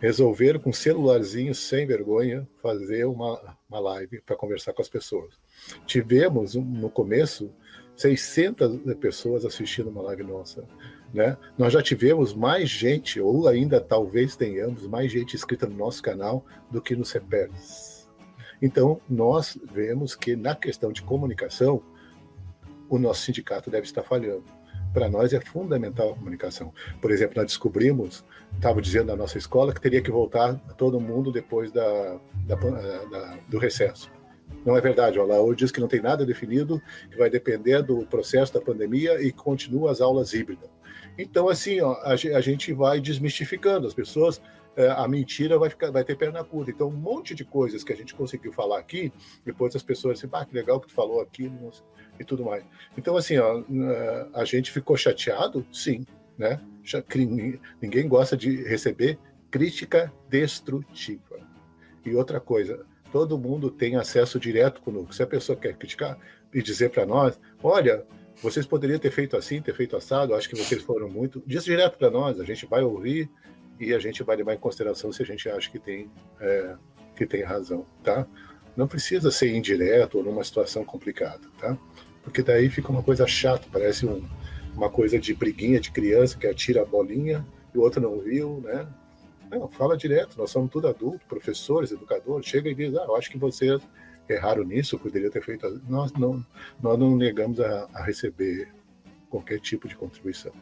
Resolveram 0.00 0.58
com 0.58 0.70
um 0.70 0.72
celularzinho, 0.72 1.54
sem 1.54 1.86
vergonha, 1.86 2.46
fazer 2.60 3.04
uma, 3.04 3.56
uma 3.68 3.78
live 3.78 4.20
para 4.20 4.36
conversar 4.36 4.72
com 4.72 4.82
as 4.82 4.88
pessoas. 4.88 5.34
Tivemos, 5.86 6.56
no 6.56 6.90
começo, 6.90 7.52
600 7.96 8.94
pessoas 8.96 9.44
assistindo 9.44 9.88
uma 9.88 10.02
live 10.02 10.24
nossa. 10.24 10.64
Né? 11.14 11.36
Nós 11.56 11.72
já 11.72 11.82
tivemos 11.82 12.34
mais 12.34 12.68
gente, 12.68 13.20
ou 13.20 13.46
ainda 13.46 13.80
talvez 13.80 14.36
tenhamos 14.36 14.86
mais 14.88 15.10
gente 15.10 15.36
inscrita 15.36 15.66
no 15.66 15.76
nosso 15.76 16.02
canal 16.02 16.44
do 16.70 16.82
que 16.82 16.96
no 16.96 17.04
CEPERS. 17.04 17.95
Então, 18.60 19.00
nós 19.08 19.58
vemos 19.72 20.14
que 20.14 20.34
na 20.34 20.54
questão 20.54 20.92
de 20.92 21.02
comunicação, 21.02 21.82
o 22.88 22.98
nosso 22.98 23.22
sindicato 23.22 23.70
deve 23.70 23.86
estar 23.86 24.02
falhando. 24.02 24.44
Para 24.92 25.08
nós 25.08 25.32
é 25.32 25.40
fundamental 25.40 26.12
a 26.12 26.14
comunicação. 26.14 26.72
Por 27.00 27.10
exemplo, 27.10 27.34
nós 27.36 27.46
descobrimos, 27.46 28.24
estava 28.54 28.80
dizendo 28.80 29.08
na 29.08 29.16
nossa 29.16 29.36
escola, 29.36 29.74
que 29.74 29.80
teria 29.80 30.00
que 30.00 30.10
voltar 30.10 30.54
todo 30.78 31.00
mundo 31.00 31.30
depois 31.30 31.70
da, 31.70 32.18
da, 32.46 32.54
da, 32.54 33.38
do 33.48 33.58
recesso. 33.58 34.10
Não 34.64 34.76
é 34.76 34.80
verdade, 34.80 35.18
o 35.18 35.26
Laú 35.26 35.54
diz 35.54 35.70
que 35.70 35.80
não 35.80 35.88
tem 35.88 36.00
nada 36.00 36.24
definido, 36.24 36.80
que 37.10 37.16
vai 37.16 37.28
depender 37.28 37.82
do 37.82 38.06
processo 38.06 38.54
da 38.54 38.60
pandemia 38.60 39.20
e 39.20 39.32
continua 39.32 39.90
as 39.90 40.00
aulas 40.00 40.32
híbridas. 40.32 40.68
Então, 41.18 41.48
assim, 41.48 41.80
ó, 41.80 41.92
a, 42.02 42.12
a 42.12 42.40
gente 42.40 42.72
vai 42.72 43.00
desmistificando 43.00 43.86
as 43.86 43.94
pessoas 43.94 44.40
a 44.96 45.08
mentira 45.08 45.58
vai, 45.58 45.70
ficar, 45.70 45.90
vai 45.90 46.04
ter 46.04 46.16
perna 46.16 46.44
curta. 46.44 46.70
Então, 46.70 46.88
um 46.88 46.96
monte 46.96 47.34
de 47.34 47.44
coisas 47.44 47.82
que 47.82 47.92
a 47.92 47.96
gente 47.96 48.14
conseguiu 48.14 48.52
falar 48.52 48.78
aqui, 48.78 49.12
depois 49.44 49.74
as 49.74 49.82
pessoas 49.82 50.18
dizem, 50.18 50.30
ah, 50.32 50.44
que 50.44 50.54
legal 50.54 50.80
que 50.80 50.88
tu 50.88 50.94
falou 50.94 51.20
aqui 51.20 51.50
e 52.20 52.24
tudo 52.24 52.44
mais. 52.44 52.64
Então, 52.96 53.16
assim, 53.16 53.38
ó, 53.38 53.62
a 54.34 54.44
gente 54.44 54.70
ficou 54.70 54.96
chateado, 54.96 55.66
sim, 55.72 56.06
né? 56.36 56.60
Ninguém 57.80 58.06
gosta 58.06 58.36
de 58.36 58.62
receber 58.64 59.18
crítica 59.50 60.12
destrutiva. 60.28 61.40
E 62.04 62.14
outra 62.14 62.38
coisa, 62.38 62.84
todo 63.10 63.38
mundo 63.38 63.70
tem 63.70 63.96
acesso 63.96 64.38
direto 64.38 64.80
conosco. 64.82 65.14
Se 65.14 65.22
a 65.22 65.26
pessoa 65.26 65.58
quer 65.58 65.74
criticar 65.74 66.18
e 66.52 66.62
dizer 66.62 66.90
para 66.90 67.06
nós, 67.06 67.40
olha, 67.62 68.04
vocês 68.42 68.66
poderiam 68.66 68.98
ter 68.98 69.10
feito 69.10 69.36
assim, 69.36 69.62
ter 69.62 69.74
feito 69.74 69.96
assado, 69.96 70.34
acho 70.34 70.48
que 70.48 70.56
vocês 70.56 70.82
foram 70.82 71.08
muito. 71.08 71.42
Diz 71.46 71.64
direto 71.64 71.96
para 71.96 72.10
nós, 72.10 72.38
a 72.38 72.44
gente 72.44 72.66
vai 72.66 72.82
ouvir 72.82 73.30
e 73.78 73.94
a 73.94 73.98
gente 73.98 74.22
vai 74.22 74.36
levar 74.36 74.54
em 74.54 74.58
consideração 74.58 75.12
se 75.12 75.22
a 75.22 75.26
gente 75.26 75.48
acha 75.48 75.70
que 75.70 75.78
tem, 75.78 76.10
é, 76.40 76.76
que 77.14 77.26
tem 77.26 77.42
razão, 77.42 77.86
tá? 78.02 78.26
Não 78.76 78.86
precisa 78.86 79.30
ser 79.30 79.54
indireto 79.54 80.18
ou 80.18 80.24
numa 80.24 80.44
situação 80.44 80.84
complicada, 80.84 81.48
tá? 81.58 81.76
Porque 82.22 82.42
daí 82.42 82.68
fica 82.68 82.90
uma 82.90 83.02
coisa 83.02 83.26
chata, 83.26 83.66
parece 83.72 84.06
um, 84.06 84.26
uma 84.74 84.90
coisa 84.90 85.18
de 85.18 85.34
briguinha 85.34 85.80
de 85.80 85.90
criança 85.90 86.36
que 86.36 86.46
atira 86.46 86.82
a 86.82 86.84
bolinha 86.84 87.46
e 87.74 87.78
o 87.78 87.82
outro 87.82 88.00
não 88.00 88.18
viu, 88.18 88.60
né? 88.62 88.86
Não, 89.50 89.68
fala 89.68 89.96
direto, 89.96 90.36
nós 90.36 90.50
somos 90.50 90.70
tudo 90.70 90.88
adultos, 90.88 91.22
professores, 91.28 91.92
educadores, 91.92 92.46
chega 92.46 92.68
e 92.68 92.74
diz, 92.74 92.94
ah, 92.96 93.04
eu 93.06 93.14
acho 93.14 93.30
que 93.30 93.38
vocês 93.38 93.80
erraram 94.28 94.64
nisso, 94.64 94.98
poderia 94.98 95.30
ter 95.30 95.42
feito. 95.42 95.80
Nós 95.88 96.12
não, 96.12 96.44
nós 96.82 96.98
não 96.98 97.16
negamos 97.16 97.60
a, 97.60 97.88
a 97.94 98.02
receber 98.02 98.68
qualquer 99.30 99.60
tipo 99.60 99.86
de 99.86 99.94
contribuição. 99.94 100.52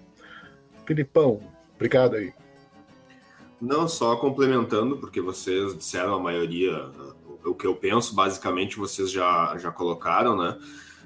Filipão, 0.86 1.40
Obrigado 1.74 2.16
aí. 2.16 2.32
Não, 3.64 3.88
só 3.88 4.14
complementando, 4.16 4.98
porque 4.98 5.22
vocês 5.22 5.76
disseram 5.76 6.14
a 6.14 6.18
maioria, 6.20 6.90
o 7.42 7.54
que 7.54 7.66
eu 7.66 7.74
penso, 7.74 8.14
basicamente 8.14 8.76
vocês 8.76 9.10
já, 9.10 9.56
já 9.56 9.70
colocaram, 9.70 10.36
né? 10.36 10.58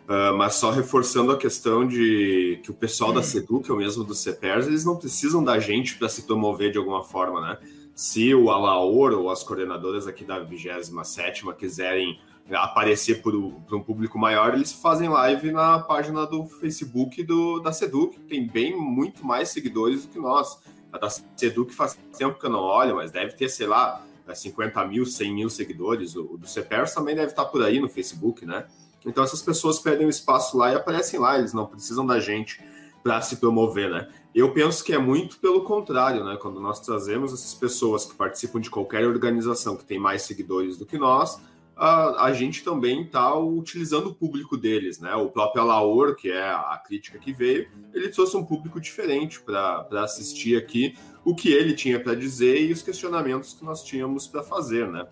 Uh, 0.09 0.37
mas 0.37 0.55
só 0.55 0.71
reforçando 0.71 1.31
a 1.31 1.37
questão 1.37 1.87
de 1.87 2.59
que 2.65 2.71
o 2.71 2.75
pessoal 2.75 3.13
da 3.13 3.23
Seduc, 3.23 3.71
ou 3.71 3.79
mesmo 3.79 4.03
do 4.03 4.15
CEPERS, 4.15 4.67
eles 4.67 4.85
não 4.85 4.97
precisam 4.97 5.45
da 5.45 5.61
gente 5.61 5.97
para 5.97 6.09
se 6.09 6.23
promover 6.23 6.73
de 6.73 6.79
alguma 6.79 7.05
forma, 7.05 7.41
né? 7.41 7.59
Se 7.95 8.35
o 8.35 8.51
Alaor 8.51 9.13
ou 9.13 9.31
as 9.31 9.45
coordenadoras 9.45 10.09
aqui 10.09 10.25
da 10.25 10.41
27 10.41 11.45
quiserem 11.57 12.19
aparecer 12.51 13.23
para 13.23 13.37
um 13.77 13.83
público 13.83 14.19
maior, 14.19 14.55
eles 14.55 14.73
fazem 14.73 15.09
live 15.09 15.53
na 15.53 15.79
página 15.79 16.27
do 16.27 16.47
Facebook 16.47 17.23
do, 17.23 17.61
da 17.61 17.73
Seduc, 17.73 18.19
que 18.19 18.21
tem 18.21 18.47
bem 18.47 18.75
muito 18.75 19.25
mais 19.25 19.51
seguidores 19.51 20.07
do 20.07 20.13
que 20.13 20.19
nós. 20.19 20.59
A 20.93 20.99
da 20.99 21.11
Seduc 21.11 21.73
faz 21.75 21.99
tempo 22.17 22.39
que 22.39 22.47
eu 22.47 22.51
não 22.51 22.61
olho, 22.61 22.97
mas 22.97 23.11
deve 23.11 23.33
ter, 23.33 23.49
sei 23.49 23.67
lá, 23.67 24.05
50 24.35 24.85
mil, 24.87 25.05
100 25.05 25.35
mil 25.35 25.51
seguidores. 25.51 26.17
O 26.17 26.37
do 26.37 26.47
CEPERS 26.47 26.95
também 26.95 27.15
deve 27.15 27.29
estar 27.29 27.45
por 27.47 27.63
aí 27.63 27.81
no 27.81 27.89
Facebook, 27.89 28.45
né? 28.45 28.67
Então 29.05 29.23
essas 29.23 29.43
pessoas 29.43 29.79
pedem 29.79 30.07
um 30.07 30.11
espaço 30.11 30.57
lá 30.57 30.73
e 30.73 30.75
aparecem 30.75 31.19
lá, 31.19 31.39
eles 31.39 31.53
não 31.53 31.67
precisam 31.67 32.05
da 32.05 32.19
gente 32.21 32.61
para 33.03 33.21
se 33.21 33.37
promover, 33.37 33.91
né? 33.91 34.09
Eu 34.35 34.53
penso 34.53 34.85
que 34.85 34.93
é 34.93 34.99
muito 34.99 35.39
pelo 35.39 35.63
contrário, 35.65 36.25
né? 36.25 36.37
Quando 36.41 36.61
nós 36.61 36.81
trazemos 36.81 37.33
essas 37.33 37.55
pessoas 37.55 38.05
que 38.05 38.15
participam 38.15 38.61
de 38.61 38.71
qualquer 38.71 39.07
organização 39.07 39.77
que 39.77 39.85
tem 39.85 39.99
mais 39.99 40.23
seguidores 40.23 40.77
do 40.77 40.85
que 40.85 40.99
nós, 40.99 41.41
a, 41.79 42.25
a 42.25 42.33
gente 42.33 42.65
também 42.65 43.03
está 43.03 43.33
utilizando 43.39 44.09
o 44.09 44.15
público 44.15 44.57
deles, 44.57 44.99
né? 44.99 45.15
O 45.15 45.29
próprio 45.29 45.63
Alaor, 45.63 46.17
que 46.17 46.29
é 46.29 46.51
a 46.51 46.83
crítica 46.85 47.19
que 47.19 47.33
veio, 47.33 47.69
ele 47.95 48.09
trouxe 48.09 48.37
um 48.37 48.45
público 48.45 48.81
diferente 48.81 49.41
para 49.41 49.87
assistir 50.03 50.57
aqui 50.57 50.97
o 51.25 51.37
que 51.37 51.53
ele 51.53 51.75
tinha 51.75 52.01
para 52.01 52.17
dizer 52.17 52.61
e 52.61 52.73
os 52.73 52.83
questionamentos 52.83 53.55
que 53.55 53.65
nós 53.65 53.85
tínhamos 53.85 54.27
para 54.27 54.43
fazer, 54.43 54.89
né? 54.89 55.07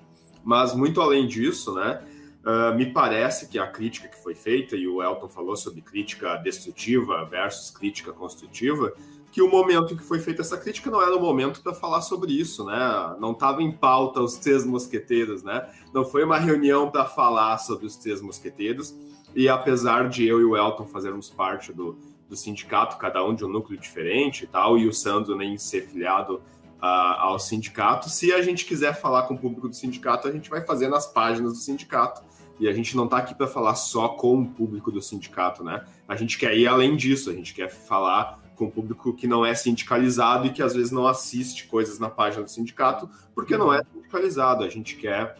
Mas 0.45 0.75
muito 0.75 1.01
além 1.01 1.29
disso, 1.29 1.73
né? 1.73 2.03
Uh, 2.45 2.75
me 2.77 2.93
parece 2.93 3.49
que 3.49 3.59
a 3.59 3.67
crítica 3.67 4.09
que 4.09 4.21
foi 4.21 4.35
feita, 4.35 4.77
e 4.77 4.89
o 4.89 5.03
Elton 5.03 5.29
falou 5.29 5.57
sobre 5.57 5.81
crítica 5.81 6.37
destrutiva 6.37 7.25
versus 7.25 7.71
crítica 7.71 8.13
construtiva, 8.13 8.93
que 9.37 9.43
o 9.43 9.51
momento 9.51 9.93
em 9.93 9.97
que 9.99 10.03
foi 10.03 10.19
feita 10.19 10.41
essa 10.41 10.57
crítica 10.57 10.91
não 10.91 11.03
era 11.03 11.15
o 11.15 11.21
momento 11.21 11.61
para 11.61 11.75
falar 11.75 12.01
sobre 12.01 12.33
isso, 12.33 12.65
né? 12.65 13.15
Não 13.21 13.33
estava 13.33 13.63
em 13.63 13.71
pauta 13.71 14.19
os 14.23 14.37
três 14.37 14.65
mosqueteiros, 14.65 15.43
né? 15.43 15.69
Não 15.93 16.07
foi 16.07 16.25
uma 16.25 16.39
reunião 16.39 16.91
para 16.91 17.05
falar 17.05 17.59
sobre 17.59 17.85
os 17.85 17.97
três 17.97 18.23
mosqueteiros. 18.23 18.97
E 19.35 19.47
apesar 19.47 20.09
de 20.09 20.27
eu 20.27 20.41
e 20.41 20.45
o 20.45 20.57
Elton 20.57 20.87
fazermos 20.87 21.29
parte 21.29 21.71
do, 21.71 21.99
do 22.27 22.35
sindicato, 22.35 22.97
cada 22.97 23.23
um 23.23 23.35
de 23.35 23.45
um 23.45 23.49
núcleo 23.49 23.79
diferente 23.79 24.45
e 24.45 24.47
tal, 24.47 24.79
e 24.79 24.89
o 24.89 24.93
Sandro 24.95 25.37
nem 25.37 25.59
ser 25.59 25.83
filiado 25.83 26.37
uh, 26.37 27.19
ao 27.19 27.39
sindicato, 27.39 28.09
se 28.09 28.33
a 28.33 28.41
gente 28.41 28.65
quiser 28.65 28.99
falar 28.99 29.25
com 29.25 29.35
o 29.35 29.39
público 29.39 29.69
do 29.69 29.77
sindicato, 29.77 30.27
a 30.27 30.33
gente 30.33 30.49
vai 30.49 30.63
fazer 30.63 30.89
nas 30.89 31.07
páginas 31.07 31.53
do 31.53 31.59
sindicato 31.59 32.23
e 32.59 32.67
a 32.67 32.73
gente 32.73 32.97
não 32.97 33.05
está 33.05 33.19
aqui 33.19 33.35
para 33.35 33.47
falar 33.47 33.75
só 33.75 34.09
com 34.09 34.41
o 34.41 34.47
público 34.47 34.91
do 34.91 35.03
sindicato, 35.03 35.63
né? 35.63 35.85
A 36.09 36.17
gente 36.17 36.39
quer 36.39 36.57
ir 36.57 36.67
além 36.67 36.97
disso, 36.97 37.29
a 37.29 37.35
gente 37.35 37.53
quer 37.53 37.69
falar 37.69 38.46
com 38.57 38.65
o 38.65 38.71
público 38.71 39.13
que 39.13 39.27
não 39.27 39.45
é 39.45 39.55
sindicalizado 39.55 40.47
e 40.47 40.51
que 40.51 40.63
às 40.63 40.75
vezes 40.75 40.91
não 40.91 41.07
assiste 41.07 41.69
coisas 41.69 41.99
na 41.99 42.09
página 42.09 42.43
do 42.43 42.51
sindicato, 42.51 43.09
porque 43.35 43.57
não 43.57 43.73
é 43.73 43.83
sindicalizado. 43.93 44.65
A 44.65 44.69
gente 44.69 44.97
quer 44.97 45.37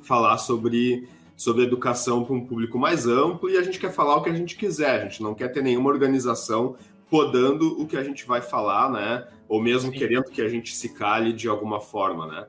falar 0.00 0.38
sobre, 0.38 1.08
sobre 1.36 1.64
educação 1.64 2.24
para 2.24 2.34
um 2.34 2.46
público 2.46 2.78
mais 2.78 3.06
amplo 3.06 3.50
e 3.50 3.58
a 3.58 3.62
gente 3.62 3.78
quer 3.78 3.92
falar 3.92 4.16
o 4.16 4.22
que 4.22 4.30
a 4.30 4.34
gente 4.34 4.56
quiser. 4.56 5.00
A 5.00 5.04
gente 5.04 5.22
não 5.22 5.34
quer 5.34 5.48
ter 5.48 5.62
nenhuma 5.62 5.90
organização 5.90 6.76
podando 7.10 7.80
o 7.80 7.86
que 7.86 7.96
a 7.96 8.02
gente 8.02 8.26
vai 8.26 8.40
falar, 8.40 8.90
né? 8.90 9.26
Ou 9.48 9.60
mesmo 9.60 9.92
Sim. 9.92 9.98
querendo 9.98 10.24
que 10.24 10.42
a 10.42 10.48
gente 10.48 10.74
se 10.74 10.88
cale 10.90 11.32
de 11.32 11.48
alguma 11.48 11.80
forma, 11.80 12.26
né? 12.26 12.46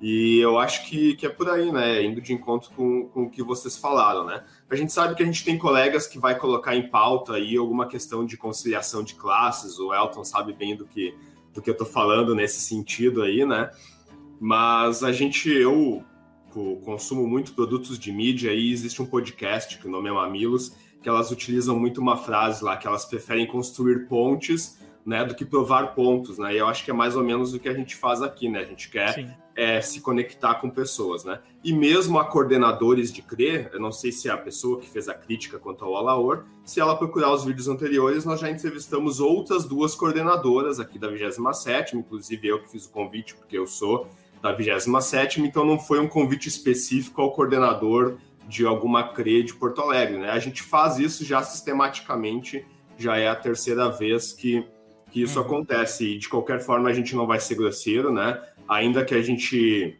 E 0.00 0.38
eu 0.38 0.58
acho 0.58 0.86
que, 0.86 1.14
que 1.14 1.26
é 1.26 1.28
por 1.28 1.48
aí, 1.50 1.70
né? 1.70 2.02
Indo 2.02 2.22
de 2.22 2.32
encontro 2.32 2.70
com, 2.74 3.06
com 3.08 3.24
o 3.24 3.30
que 3.30 3.42
vocês 3.42 3.76
falaram, 3.76 4.24
né? 4.24 4.42
A 4.70 4.74
gente 4.74 4.92
sabe 4.92 5.14
que 5.14 5.22
a 5.22 5.26
gente 5.26 5.44
tem 5.44 5.58
colegas 5.58 6.06
que 6.06 6.18
vai 6.18 6.38
colocar 6.38 6.74
em 6.74 6.88
pauta 6.88 7.34
aí 7.34 7.56
alguma 7.56 7.86
questão 7.86 8.24
de 8.24 8.36
conciliação 8.36 9.02
de 9.02 9.14
classes, 9.14 9.78
o 9.78 9.92
Elton 9.92 10.24
sabe 10.24 10.54
bem 10.54 10.74
do 10.74 10.86
que, 10.86 11.14
do 11.52 11.60
que 11.60 11.68
eu 11.68 11.76
tô 11.76 11.84
falando 11.84 12.34
nesse 12.34 12.60
sentido 12.60 13.22
aí, 13.22 13.44
né? 13.44 13.70
Mas 14.40 15.04
a 15.04 15.12
gente, 15.12 15.50
eu 15.50 16.02
consumo 16.82 17.26
muito 17.26 17.52
produtos 17.52 17.98
de 17.98 18.10
mídia 18.10 18.52
e 18.52 18.72
existe 18.72 19.02
um 19.02 19.06
podcast 19.06 19.78
que 19.78 19.86
o 19.86 19.90
nome 19.90 20.08
é 20.08 20.12
Mamilos, 20.12 20.74
que 21.02 21.08
elas 21.08 21.30
utilizam 21.30 21.78
muito 21.78 22.00
uma 22.00 22.16
frase 22.16 22.64
lá, 22.64 22.76
que 22.76 22.86
elas 22.86 23.04
preferem 23.04 23.46
construir 23.46 24.08
pontes 24.08 24.79
né, 25.04 25.24
do 25.24 25.34
que 25.34 25.44
provar 25.44 25.94
pontos, 25.94 26.38
né? 26.38 26.54
E 26.54 26.58
eu 26.58 26.66
acho 26.66 26.84
que 26.84 26.90
é 26.90 26.94
mais 26.94 27.16
ou 27.16 27.24
menos 27.24 27.54
o 27.54 27.58
que 27.58 27.68
a 27.68 27.72
gente 27.72 27.96
faz 27.96 28.22
aqui, 28.22 28.48
né? 28.48 28.60
A 28.60 28.64
gente 28.64 28.90
quer 28.90 29.38
é, 29.56 29.80
se 29.80 30.00
conectar 30.00 30.54
com 30.56 30.70
pessoas, 30.70 31.24
né? 31.24 31.40
E 31.64 31.72
mesmo 31.72 32.18
a 32.18 32.24
coordenadores 32.24 33.12
de 33.12 33.22
CRE, 33.22 33.68
eu 33.72 33.80
não 33.80 33.92
sei 33.92 34.12
se 34.12 34.28
é 34.28 34.32
a 34.32 34.38
pessoa 34.38 34.78
que 34.80 34.88
fez 34.88 35.08
a 35.08 35.14
crítica 35.14 35.58
quanto 35.58 35.84
ao 35.84 35.96
Alaor, 35.96 36.44
se 36.64 36.80
ela 36.80 36.96
procurar 36.96 37.32
os 37.32 37.44
vídeos 37.44 37.68
anteriores, 37.68 38.24
nós 38.24 38.40
já 38.40 38.50
entrevistamos 38.50 39.20
outras 39.20 39.64
duas 39.64 39.94
coordenadoras 39.94 40.78
aqui 40.78 40.98
da 40.98 41.08
27 41.08 41.96
inclusive 41.96 42.46
eu 42.46 42.62
que 42.62 42.70
fiz 42.70 42.86
o 42.86 42.90
convite, 42.90 43.34
porque 43.34 43.58
eu 43.58 43.66
sou 43.66 44.06
da 44.40 44.52
27 44.52 45.42
então 45.42 45.64
não 45.64 45.78
foi 45.78 46.00
um 46.00 46.08
convite 46.08 46.48
específico 46.48 47.20
ao 47.20 47.32
coordenador 47.32 48.16
de 48.48 48.66
alguma 48.66 49.12
CRE 49.12 49.42
de 49.42 49.54
Porto 49.54 49.80
Alegre, 49.80 50.18
né? 50.18 50.30
A 50.30 50.38
gente 50.38 50.62
faz 50.62 50.98
isso 50.98 51.24
já 51.24 51.42
sistematicamente, 51.42 52.66
já 52.98 53.16
é 53.16 53.28
a 53.28 53.36
terceira 53.36 53.88
vez 53.88 54.32
que 54.32 54.66
que 55.10 55.22
isso 55.22 55.38
uhum. 55.38 55.46
acontece. 55.46 56.14
E 56.14 56.18
de 56.18 56.28
qualquer 56.28 56.60
forma, 56.60 56.88
a 56.88 56.92
gente 56.92 57.14
não 57.14 57.26
vai 57.26 57.40
ser 57.40 57.54
grosseiro, 57.54 58.12
né? 58.12 58.40
Ainda 58.68 59.04
que 59.04 59.14
a 59.14 59.22
gente 59.22 59.98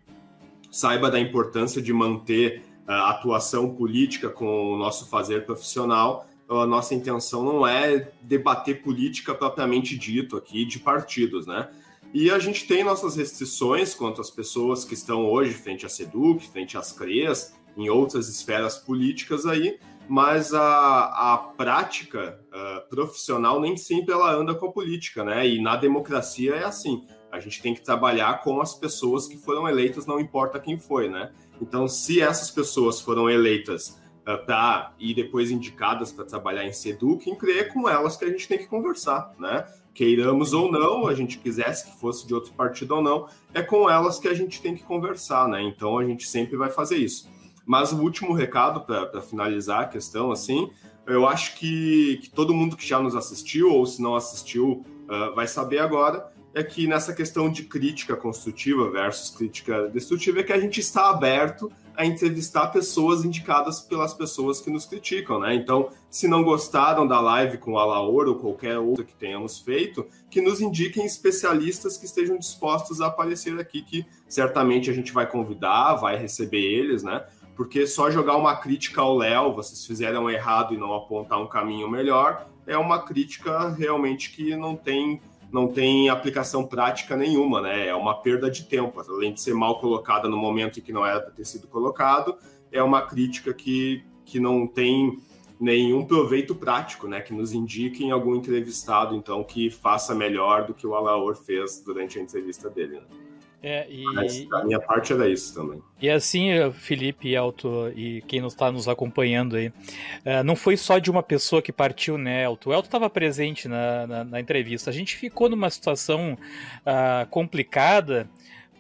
saiba 0.70 1.10
da 1.10 1.18
importância 1.18 1.82
de 1.82 1.92
manter 1.92 2.62
a 2.86 3.10
atuação 3.10 3.74
política 3.74 4.28
com 4.28 4.72
o 4.72 4.76
nosso 4.76 5.08
fazer 5.08 5.44
profissional, 5.44 6.26
a 6.48 6.66
nossa 6.66 6.94
intenção 6.94 7.44
não 7.44 7.66
é 7.66 8.10
debater 8.22 8.82
política 8.82 9.34
propriamente 9.34 9.96
dito 9.96 10.36
aqui 10.36 10.64
de 10.64 10.80
partidos, 10.80 11.46
né? 11.46 11.68
E 12.12 12.28
a 12.28 12.40
gente 12.40 12.66
tem 12.66 12.82
nossas 12.82 13.14
restrições 13.14 13.94
quanto 13.94 14.20
às 14.20 14.30
pessoas 14.30 14.84
que 14.84 14.94
estão 14.94 15.26
hoje 15.26 15.52
frente 15.52 15.86
à 15.86 15.88
SEDUC, 15.88 16.48
frente 16.48 16.76
às 16.76 16.90
CREAS, 16.90 17.54
em 17.76 17.88
outras 17.88 18.28
esferas 18.28 18.76
políticas 18.76 19.46
aí, 19.46 19.78
mas 20.08 20.52
a, 20.52 21.34
a 21.34 21.38
prática 21.38 22.40
uh, 22.52 22.56
profissional 22.90 23.60
nem 23.60 23.76
sempre 23.76 24.12
ela 24.12 24.34
anda 24.34 24.54
com 24.54 24.66
a 24.66 24.72
política, 24.72 25.24
né? 25.24 25.46
E 25.48 25.62
na 25.62 25.76
democracia 25.76 26.56
é 26.56 26.64
assim. 26.64 27.06
A 27.30 27.38
gente 27.38 27.62
tem 27.62 27.72
que 27.72 27.80
trabalhar 27.80 28.42
com 28.42 28.60
as 28.60 28.74
pessoas 28.74 29.28
que 29.28 29.38
foram 29.38 29.68
eleitas, 29.68 30.04
não 30.04 30.18
importa 30.18 30.58
quem 30.58 30.76
foi, 30.76 31.08
né? 31.08 31.32
Então, 31.62 31.86
se 31.86 32.20
essas 32.20 32.50
pessoas 32.50 33.00
foram 33.00 33.30
eleitas 33.30 34.00
uh, 34.26 34.44
para 34.44 34.92
e 34.98 35.14
depois 35.14 35.50
indicadas 35.50 36.10
para 36.10 36.24
trabalhar 36.24 36.64
em 36.64 36.72
Seduc, 36.72 37.24
é 37.48 37.64
com 37.64 37.88
elas 37.88 38.16
que 38.16 38.24
a 38.24 38.28
gente 38.28 38.48
tem 38.48 38.58
que 38.58 38.66
conversar, 38.66 39.32
né? 39.38 39.64
Queiramos 39.94 40.52
ou 40.52 40.70
não, 40.70 41.06
a 41.06 41.14
gente 41.14 41.38
quisesse 41.38 41.90
que 41.90 42.00
fosse 42.00 42.26
de 42.26 42.34
outro 42.34 42.52
partido 42.54 42.96
ou 42.96 43.02
não, 43.02 43.28
é 43.54 43.62
com 43.62 43.88
elas 43.88 44.18
que 44.18 44.26
a 44.26 44.34
gente 44.34 44.60
tem 44.60 44.74
que 44.74 44.82
conversar, 44.82 45.48
né? 45.48 45.62
Então, 45.62 45.98
a 45.98 46.04
gente 46.04 46.26
sempre 46.26 46.56
vai 46.56 46.70
fazer 46.70 46.96
isso. 46.96 47.28
Mas 47.64 47.92
o 47.92 48.00
último 48.00 48.32
recado 48.32 48.80
para 48.80 49.22
finalizar 49.22 49.82
a 49.82 49.86
questão, 49.86 50.32
assim, 50.32 50.70
eu 51.10 51.26
acho 51.26 51.56
que, 51.56 52.18
que, 52.22 52.30
todo 52.30 52.54
mundo 52.54 52.76
que 52.76 52.86
já 52.86 53.00
nos 53.00 53.14
assistiu, 53.14 53.72
ou 53.72 53.84
se 53.86 54.00
não 54.00 54.14
assistiu, 54.14 54.84
uh, 55.08 55.34
vai 55.34 55.46
saber 55.46 55.78
agora, 55.78 56.30
é 56.54 56.62
que 56.62 56.86
nessa 56.86 57.14
questão 57.14 57.50
de 57.50 57.64
crítica 57.64 58.16
construtiva 58.16 58.90
versus 58.90 59.30
crítica 59.30 59.88
destrutiva, 59.88 60.40
é 60.40 60.42
que 60.42 60.52
a 60.52 60.60
gente 60.60 60.80
está 60.80 61.10
aberto 61.10 61.70
a 61.96 62.06
entrevistar 62.06 62.68
pessoas 62.68 63.24
indicadas 63.24 63.80
pelas 63.80 64.14
pessoas 64.14 64.60
que 64.60 64.70
nos 64.70 64.86
criticam, 64.86 65.38
né? 65.38 65.54
Então, 65.54 65.90
se 66.08 66.26
não 66.26 66.42
gostaram 66.42 67.06
da 67.06 67.20
live 67.20 67.58
com 67.58 67.72
o 67.72 67.78
Alaor 67.78 68.26
ou 68.26 68.36
qualquer 68.36 68.78
outra 68.78 69.04
que 69.04 69.14
tenhamos 69.14 69.58
feito, 69.58 70.06
que 70.30 70.40
nos 70.40 70.60
indiquem 70.62 71.04
especialistas 71.04 71.98
que 71.98 72.06
estejam 72.06 72.38
dispostos 72.38 73.00
a 73.00 73.08
aparecer 73.08 73.58
aqui, 73.60 73.82
que 73.82 74.06
certamente 74.26 74.88
a 74.88 74.94
gente 74.94 75.12
vai 75.12 75.26
convidar, 75.26 75.96
vai 75.96 76.16
receber 76.16 76.62
eles, 76.62 77.02
né? 77.02 77.22
Porque 77.60 77.86
só 77.86 78.10
jogar 78.10 78.38
uma 78.38 78.56
crítica 78.56 79.02
ao 79.02 79.18
Léo, 79.18 79.52
vocês 79.52 79.84
fizeram 79.84 80.30
errado 80.30 80.72
e 80.72 80.78
não 80.78 80.94
apontar 80.94 81.38
um 81.38 81.46
caminho 81.46 81.90
melhor, 81.90 82.48
é 82.66 82.74
uma 82.78 83.02
crítica 83.02 83.68
realmente 83.68 84.30
que 84.30 84.56
não 84.56 84.74
tem 84.74 85.20
não 85.52 85.68
tem 85.68 86.08
aplicação 86.08 86.66
prática 86.66 87.14
nenhuma, 87.14 87.60
né? 87.60 87.88
É 87.88 87.94
uma 87.94 88.14
perda 88.14 88.50
de 88.50 88.64
tempo, 88.64 88.98
além 89.06 89.34
de 89.34 89.42
ser 89.42 89.52
mal 89.52 89.78
colocada 89.78 90.26
no 90.26 90.38
momento 90.38 90.78
em 90.78 90.82
que 90.82 90.90
não 90.90 91.04
era 91.04 91.20
para 91.20 91.32
ter 91.32 91.44
sido 91.44 91.68
colocado, 91.68 92.38
é 92.72 92.82
uma 92.82 93.02
crítica 93.02 93.52
que, 93.52 94.02
que 94.24 94.40
não 94.40 94.66
tem 94.66 95.18
nenhum 95.60 96.06
proveito 96.06 96.54
prático, 96.54 97.06
né? 97.06 97.20
Que 97.20 97.34
nos 97.34 97.52
indique 97.52 98.02
em 98.02 98.10
algum 98.10 98.34
entrevistado, 98.34 99.14
então, 99.14 99.44
que 99.44 99.68
faça 99.68 100.14
melhor 100.14 100.64
do 100.64 100.72
que 100.72 100.86
o 100.86 100.94
Alaor 100.94 101.36
fez 101.36 101.82
durante 101.84 102.18
a 102.18 102.22
entrevista 102.22 102.70
dele. 102.70 103.00
Né? 103.00 103.29
É, 103.62 103.86
e, 103.90 104.04
Mas 104.14 104.46
a 104.52 104.64
minha 104.64 104.80
parte 104.80 105.12
era 105.12 105.28
isso 105.28 105.54
também. 105.54 105.82
E 106.00 106.08
assim, 106.08 106.48
Felipe 106.72 107.34
Elto 107.34 107.92
e 107.94 108.22
quem 108.22 108.44
está 108.46 108.72
nos 108.72 108.88
acompanhando 108.88 109.56
aí, 109.56 109.68
uh, 109.68 110.42
não 110.44 110.56
foi 110.56 110.76
só 110.78 110.98
de 110.98 111.10
uma 111.10 111.22
pessoa 111.22 111.60
que 111.60 111.70
partiu, 111.70 112.16
né, 112.16 112.44
Elto? 112.44 112.70
O 112.70 112.72
Elto 112.72 112.86
estava 112.86 113.10
presente 113.10 113.68
na, 113.68 114.06
na, 114.06 114.24
na, 114.24 114.40
entrevista. 114.40 114.88
A 114.88 114.92
gente 114.92 115.14
ficou 115.16 115.50
numa 115.50 115.68
situação 115.68 116.34
uh, 116.34 117.28
complicada 117.28 118.30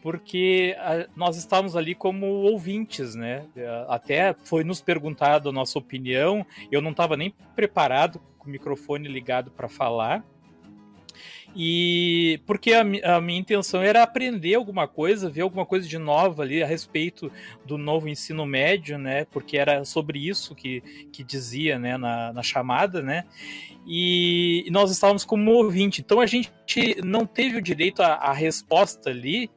porque 0.02 0.74
a, 0.78 1.06
nós 1.14 1.36
estávamos 1.36 1.76
ali 1.76 1.94
como 1.94 2.26
ouvintes, 2.26 3.14
né? 3.14 3.44
Até 3.86 4.34
foi 4.44 4.64
nos 4.64 4.80
perguntado 4.80 5.50
a 5.50 5.52
nossa 5.52 5.78
opinião, 5.78 6.46
eu 6.72 6.80
não 6.80 6.92
estava 6.92 7.18
nem 7.18 7.34
preparado 7.54 8.18
com 8.38 8.48
o 8.48 8.50
microfone 8.50 9.08
ligado 9.08 9.50
para 9.50 9.68
falar. 9.68 10.24
E 11.54 12.40
porque 12.46 12.72
a, 12.72 12.82
a, 13.16 13.20
minha 13.20 13.40
intenção 13.40 13.82
era 13.82 14.02
aprender 14.02 14.54
alguma 14.54 14.86
coisa, 14.86 15.28
ver 15.28 15.40
alguma 15.40 15.66
coisa 15.66 15.88
de 15.88 15.98
nova 15.98 16.42
ali 16.42 16.62
a 16.62 16.66
respeito 16.66 17.30
do 17.64 17.76
novo 17.76 18.08
ensino 18.08 18.46
médio, 18.46 18.96
né? 18.98 19.24
Porque 19.24 19.56
era 19.56 19.84
sobre 19.84 20.28
isso 20.28 20.54
que, 20.54 20.80
que 21.12 21.24
dizia 21.24 21.78
né, 21.78 21.96
na, 21.96 22.32
na 22.32 22.42
chamada, 22.42 23.02
né? 23.02 23.24
E, 23.86 24.64
e 24.66 24.70
nós 24.70 24.92
estávamos 24.92 25.24
como 25.24 25.50
ouvinte. 25.50 26.00
Então 26.00 26.20
a 26.20 26.26
gente 26.26 26.50
não 27.02 27.26
teve 27.26 27.58
o 27.58 27.62
direito 27.62 28.00
à, 28.00 28.32
resposta 28.32 29.10
ali, 29.10 29.50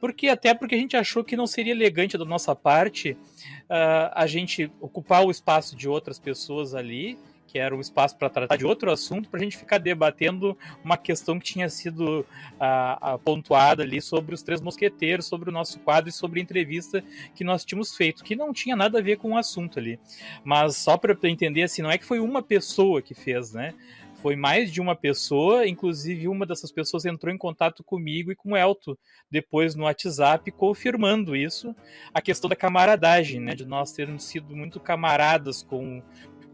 porque 0.00 0.28
até 0.28 0.54
porque 0.54 0.74
a 0.74 0.78
gente 0.78 0.96
achou 0.96 1.22
que 1.22 1.36
não 1.36 1.46
seria 1.46 1.72
elegante 1.72 2.18
da 2.18 2.24
nossa 2.24 2.54
parte 2.54 3.12
uh, 3.12 4.10
a 4.12 4.26
gente 4.26 4.70
ocupar 4.80 5.24
o 5.24 5.30
espaço 5.30 5.76
de 5.76 5.88
outras 5.88 6.18
pessoas 6.18 6.74
ali 6.74 7.16
que 7.48 7.58
era 7.58 7.74
um 7.74 7.80
espaço 7.80 8.16
para 8.16 8.28
tratar 8.28 8.56
de 8.56 8.66
outro 8.66 8.92
assunto, 8.92 9.28
para 9.30 9.40
a 9.40 9.42
gente 9.42 9.56
ficar 9.56 9.78
debatendo 9.78 10.56
uma 10.84 10.98
questão 10.98 11.38
que 11.38 11.46
tinha 11.46 11.68
sido 11.70 12.24
a, 12.60 13.14
a, 13.14 13.18
pontuada 13.18 13.82
ali 13.82 14.02
sobre 14.02 14.34
os 14.34 14.42
Três 14.42 14.60
Mosqueteiros, 14.60 15.26
sobre 15.26 15.48
o 15.48 15.52
nosso 15.52 15.80
quadro 15.80 16.10
e 16.10 16.12
sobre 16.12 16.38
a 16.38 16.42
entrevista 16.42 17.02
que 17.34 17.42
nós 17.42 17.64
tínhamos 17.64 17.96
feito, 17.96 18.22
que 18.22 18.36
não 18.36 18.52
tinha 18.52 18.76
nada 18.76 18.98
a 18.98 19.02
ver 19.02 19.16
com 19.16 19.32
o 19.32 19.38
assunto 19.38 19.78
ali. 19.78 19.98
Mas 20.44 20.76
só 20.76 20.98
para 20.98 21.16
entender, 21.24 21.62
assim, 21.62 21.80
não 21.80 21.90
é 21.90 21.96
que 21.96 22.04
foi 22.04 22.20
uma 22.20 22.42
pessoa 22.42 23.00
que 23.00 23.14
fez, 23.14 23.54
né? 23.54 23.74
Foi 24.20 24.34
mais 24.34 24.72
de 24.72 24.80
uma 24.80 24.96
pessoa, 24.96 25.66
inclusive 25.66 26.26
uma 26.26 26.44
dessas 26.44 26.72
pessoas 26.72 27.04
entrou 27.04 27.32
em 27.32 27.38
contato 27.38 27.84
comigo 27.84 28.32
e 28.32 28.36
com 28.36 28.52
o 28.52 28.56
Elto 28.56 28.98
depois 29.30 29.76
no 29.76 29.84
WhatsApp, 29.84 30.50
confirmando 30.50 31.36
isso, 31.36 31.74
a 32.12 32.20
questão 32.20 32.50
da 32.50 32.56
camaradagem, 32.56 33.40
né? 33.40 33.54
De 33.54 33.64
nós 33.64 33.92
termos 33.92 34.24
sido 34.24 34.56
muito 34.56 34.80
camaradas 34.80 35.62
com, 35.62 36.02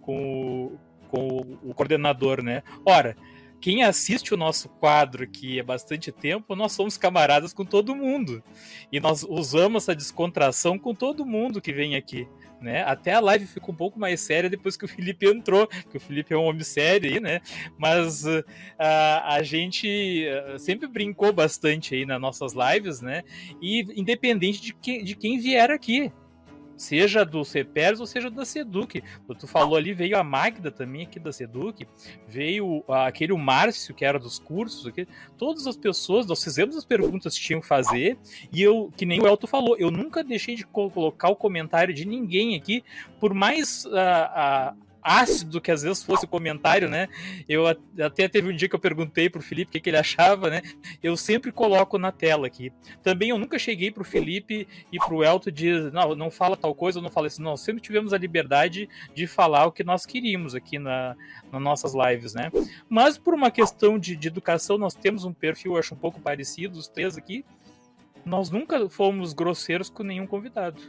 com, 0.04 0.76
com 1.08 1.58
o 1.62 1.74
coordenador, 1.74 2.42
né? 2.42 2.62
Ora, 2.84 3.16
quem 3.60 3.82
assiste 3.82 4.34
o 4.34 4.36
nosso 4.36 4.68
quadro 4.68 5.24
aqui 5.24 5.58
há 5.58 5.64
bastante 5.64 6.12
tempo, 6.12 6.54
nós 6.54 6.72
somos 6.72 6.98
camaradas 6.98 7.54
com 7.54 7.64
todo 7.64 7.96
mundo. 7.96 8.42
E 8.92 9.00
nós 9.00 9.24
usamos 9.26 9.84
essa 9.84 9.96
descontração 9.96 10.78
com 10.78 10.94
todo 10.94 11.24
mundo 11.24 11.62
que 11.62 11.72
vem 11.72 11.96
aqui. 11.96 12.28
Né? 12.60 12.82
Até 12.82 13.14
a 13.14 13.20
live 13.20 13.46
ficou 13.46 13.74
um 13.74 13.76
pouco 13.76 13.98
mais 13.98 14.20
séria 14.20 14.50
depois 14.50 14.76
que 14.76 14.84
o 14.84 14.88
Felipe 14.88 15.26
entrou, 15.26 15.66
porque 15.66 15.96
o 15.96 16.00
Felipe 16.00 16.34
é 16.34 16.36
um 16.36 16.44
homem 16.44 16.62
sério 16.62 17.10
aí, 17.10 17.20
né? 17.20 17.40
Mas 17.78 18.26
uh, 18.26 18.44
a, 18.78 19.42
gente 19.42 20.26
uh, 20.26 20.58
sempre 20.58 20.86
brincou 20.86 21.32
bastante 21.32 21.94
aí 21.94 22.04
nas 22.04 22.20
nossas 22.20 22.52
lives, 22.52 23.00
né? 23.00 23.22
E 23.62 23.80
independente 23.98 24.60
de, 24.60 24.74
que, 24.74 25.02
de 25.02 25.16
quem 25.16 25.38
vier 25.38 25.70
aqui, 25.70 26.12
seja 26.76 27.24
do 27.24 27.44
CEPERS 27.44 28.00
ou 28.00 28.06
seja 28.06 28.30
da 28.30 28.44
SEDUC. 28.44 29.02
Tu 29.38 29.46
falou 29.46 29.76
ali, 29.76 29.92
veio 29.92 30.18
a 30.18 30.24
Magda 30.24 30.70
também 30.70 31.02
aqui 31.02 31.18
da 31.18 31.32
SEDUC, 31.32 31.86
veio 32.26 32.84
aquele 32.88 33.34
Márcio, 33.44 33.94
que 33.94 34.04
era 34.04 34.18
dos 34.18 34.38
cursos, 34.38 34.86
aqui, 34.86 35.06
todas 35.36 35.66
as 35.66 35.76
pessoas, 35.76 36.26
nós 36.26 36.42
fizemos 36.42 36.76
as 36.76 36.84
perguntas 36.84 37.36
que 37.36 37.44
tinham 37.44 37.60
que 37.60 37.66
fazer, 37.66 38.18
e 38.52 38.62
eu, 38.62 38.92
que 38.96 39.04
nem 39.04 39.20
o 39.20 39.26
Elton 39.26 39.46
falou, 39.46 39.76
eu 39.78 39.90
nunca 39.90 40.24
deixei 40.24 40.54
de 40.54 40.66
colocar 40.66 41.28
o 41.28 41.36
comentário 41.36 41.92
de 41.94 42.04
ninguém 42.04 42.56
aqui, 42.56 42.82
por 43.20 43.34
mais 43.34 43.84
uh, 43.84 43.90
uh, 43.90 44.76
ácido 45.04 45.60
que 45.60 45.70
às 45.70 45.82
vezes 45.82 46.02
fosse 46.02 46.24
o 46.24 46.28
comentário, 46.28 46.88
né? 46.88 47.08
Eu 47.46 47.66
até 47.66 48.26
teve 48.26 48.50
um 48.50 48.56
dia 48.56 48.66
que 48.66 48.74
eu 48.74 48.80
perguntei 48.80 49.28
pro 49.28 49.42
Felipe 49.42 49.68
o 49.68 49.72
que, 49.72 49.80
que, 49.80 49.90
ele 49.90 49.98
achava, 49.98 50.48
né? 50.48 50.62
Eu 51.02 51.14
sempre 51.14 51.52
coloco 51.52 51.98
na 51.98 52.10
tela 52.10 52.46
aqui. 52.46 52.72
Também 53.02 53.28
eu 53.28 53.38
nunca 53.38 53.58
cheguei 53.58 53.90
pro 53.90 54.02
Felipe 54.02 54.66
e 54.90 54.98
pro 54.98 55.22
Elton 55.22 55.50
de 55.50 55.90
não, 55.90 56.14
não 56.14 56.30
fala 56.30 56.56
tal 56.56 56.74
coisa, 56.74 57.02
não 57.02 57.10
fala 57.10 57.26
isso. 57.26 57.42
Não, 57.42 57.54
sempre 57.54 57.82
tivemos 57.82 58.14
a 58.14 58.18
liberdade 58.18 58.88
de 59.14 59.26
falar 59.26 59.66
o 59.66 59.72
que 59.72 59.84
nós 59.84 60.06
queríamos 60.06 60.54
aqui 60.54 60.78
na, 60.78 61.14
nas 61.52 61.60
nossas 61.60 61.92
lives, 61.94 62.32
né? 62.32 62.50
Mas 62.88 63.18
por 63.18 63.34
uma 63.34 63.50
questão 63.50 63.98
de, 63.98 64.16
de 64.16 64.28
educação, 64.28 64.78
nós 64.78 64.94
temos 64.94 65.26
um 65.26 65.34
perfil, 65.34 65.76
acho, 65.76 65.94
um 65.94 65.98
pouco 65.98 66.18
parecido, 66.18 66.78
os 66.78 66.88
três 66.88 67.18
aqui. 67.18 67.44
Nós 68.24 68.48
nunca 68.48 68.88
fomos 68.88 69.34
grosseiros 69.34 69.90
com 69.90 70.02
nenhum 70.02 70.26
convidado, 70.26 70.80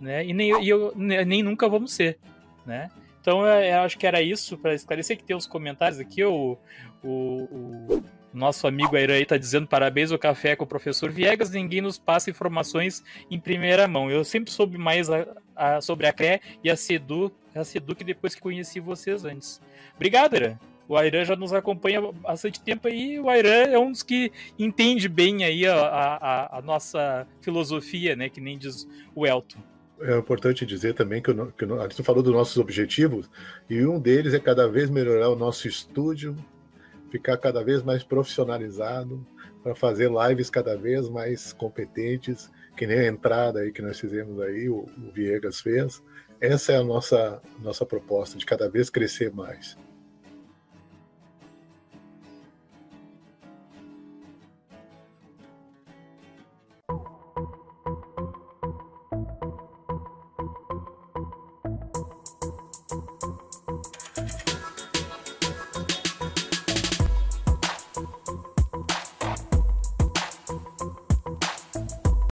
né? 0.00 0.24
E 0.24 0.32
nem, 0.32 0.62
e 0.62 0.68
eu, 0.68 0.92
nem 0.94 1.42
nunca 1.42 1.68
vamos 1.68 1.92
ser, 1.92 2.16
né? 2.64 2.88
Então 3.26 3.44
é, 3.44 3.72
eu 3.72 3.80
acho 3.80 3.98
que 3.98 4.06
era 4.06 4.22
isso, 4.22 4.56
para 4.56 4.72
esclarecer 4.72 5.16
que 5.16 5.24
tem 5.24 5.34
os 5.34 5.48
comentários 5.48 5.98
aqui, 5.98 6.22
o, 6.22 6.56
o, 7.02 7.08
o 7.10 8.02
nosso 8.32 8.68
amigo 8.68 8.94
Airan 8.94 9.18
está 9.18 9.36
dizendo 9.36 9.66
parabéns 9.66 10.12
ao 10.12 10.18
café 10.18 10.54
com 10.54 10.62
o 10.62 10.66
professor 10.66 11.10
Viegas, 11.10 11.50
ninguém 11.50 11.80
nos 11.80 11.98
passa 11.98 12.30
informações 12.30 13.02
em 13.28 13.40
primeira 13.40 13.88
mão. 13.88 14.08
Eu 14.08 14.22
sempre 14.22 14.52
soube 14.52 14.78
mais 14.78 15.10
a, 15.10 15.26
a, 15.56 15.80
sobre 15.80 16.06
a 16.06 16.12
CRE 16.12 16.40
e 16.62 16.70
a 16.70 16.76
SEDU, 16.76 17.32
a 17.52 17.64
SEDU 17.64 17.96
que 17.96 18.04
depois 18.04 18.32
que 18.32 18.40
conheci 18.40 18.78
vocês 18.78 19.24
antes. 19.24 19.60
Obrigado, 19.96 20.34
Airan. 20.34 20.56
O 20.86 20.96
Airan 20.96 21.24
já 21.24 21.34
nos 21.34 21.52
acompanha 21.52 21.98
há 21.98 22.12
bastante 22.12 22.60
tempo 22.60 22.86
aí. 22.86 23.18
O 23.18 23.28
Airan 23.28 23.72
é 23.72 23.76
um 23.76 23.90
dos 23.90 24.04
que 24.04 24.30
entende 24.56 25.08
bem 25.08 25.42
aí 25.42 25.66
a, 25.66 25.74
a, 25.80 26.58
a 26.58 26.62
nossa 26.62 27.26
filosofia, 27.40 28.14
né? 28.14 28.28
Que 28.28 28.40
nem 28.40 28.56
diz 28.56 28.86
o 29.16 29.26
Elton 29.26 29.58
é 30.00 30.18
importante 30.18 30.66
dizer 30.66 30.94
também 30.94 31.22
que, 31.22 31.30
eu, 31.30 31.52
que 31.52 31.64
a 31.64 31.88
gente 31.88 32.02
falou 32.02 32.22
dos 32.22 32.32
nossos 32.32 32.56
objetivos, 32.56 33.30
e 33.68 33.84
um 33.86 33.98
deles 33.98 34.34
é 34.34 34.38
cada 34.38 34.68
vez 34.68 34.90
melhorar 34.90 35.30
o 35.30 35.36
nosso 35.36 35.66
estúdio, 35.66 36.36
ficar 37.10 37.36
cada 37.38 37.62
vez 37.64 37.82
mais 37.82 38.02
profissionalizado, 38.02 39.26
para 39.62 39.74
fazer 39.74 40.10
lives 40.10 40.48
cada 40.48 40.76
vez 40.76 41.08
mais 41.08 41.52
competentes, 41.52 42.50
que 42.76 42.86
nem 42.86 43.00
a 43.00 43.06
entrada 43.06 43.60
aí 43.60 43.72
que 43.72 43.82
nós 43.82 43.98
fizemos 43.98 44.40
aí, 44.40 44.68
o, 44.68 44.80
o 44.80 45.10
Viegas 45.12 45.60
fez. 45.60 46.02
Essa 46.40 46.72
é 46.72 46.76
a 46.76 46.84
nossa, 46.84 47.40
nossa 47.60 47.84
proposta, 47.84 48.38
de 48.38 48.46
cada 48.46 48.68
vez 48.68 48.90
crescer 48.90 49.32
mais. 49.32 49.76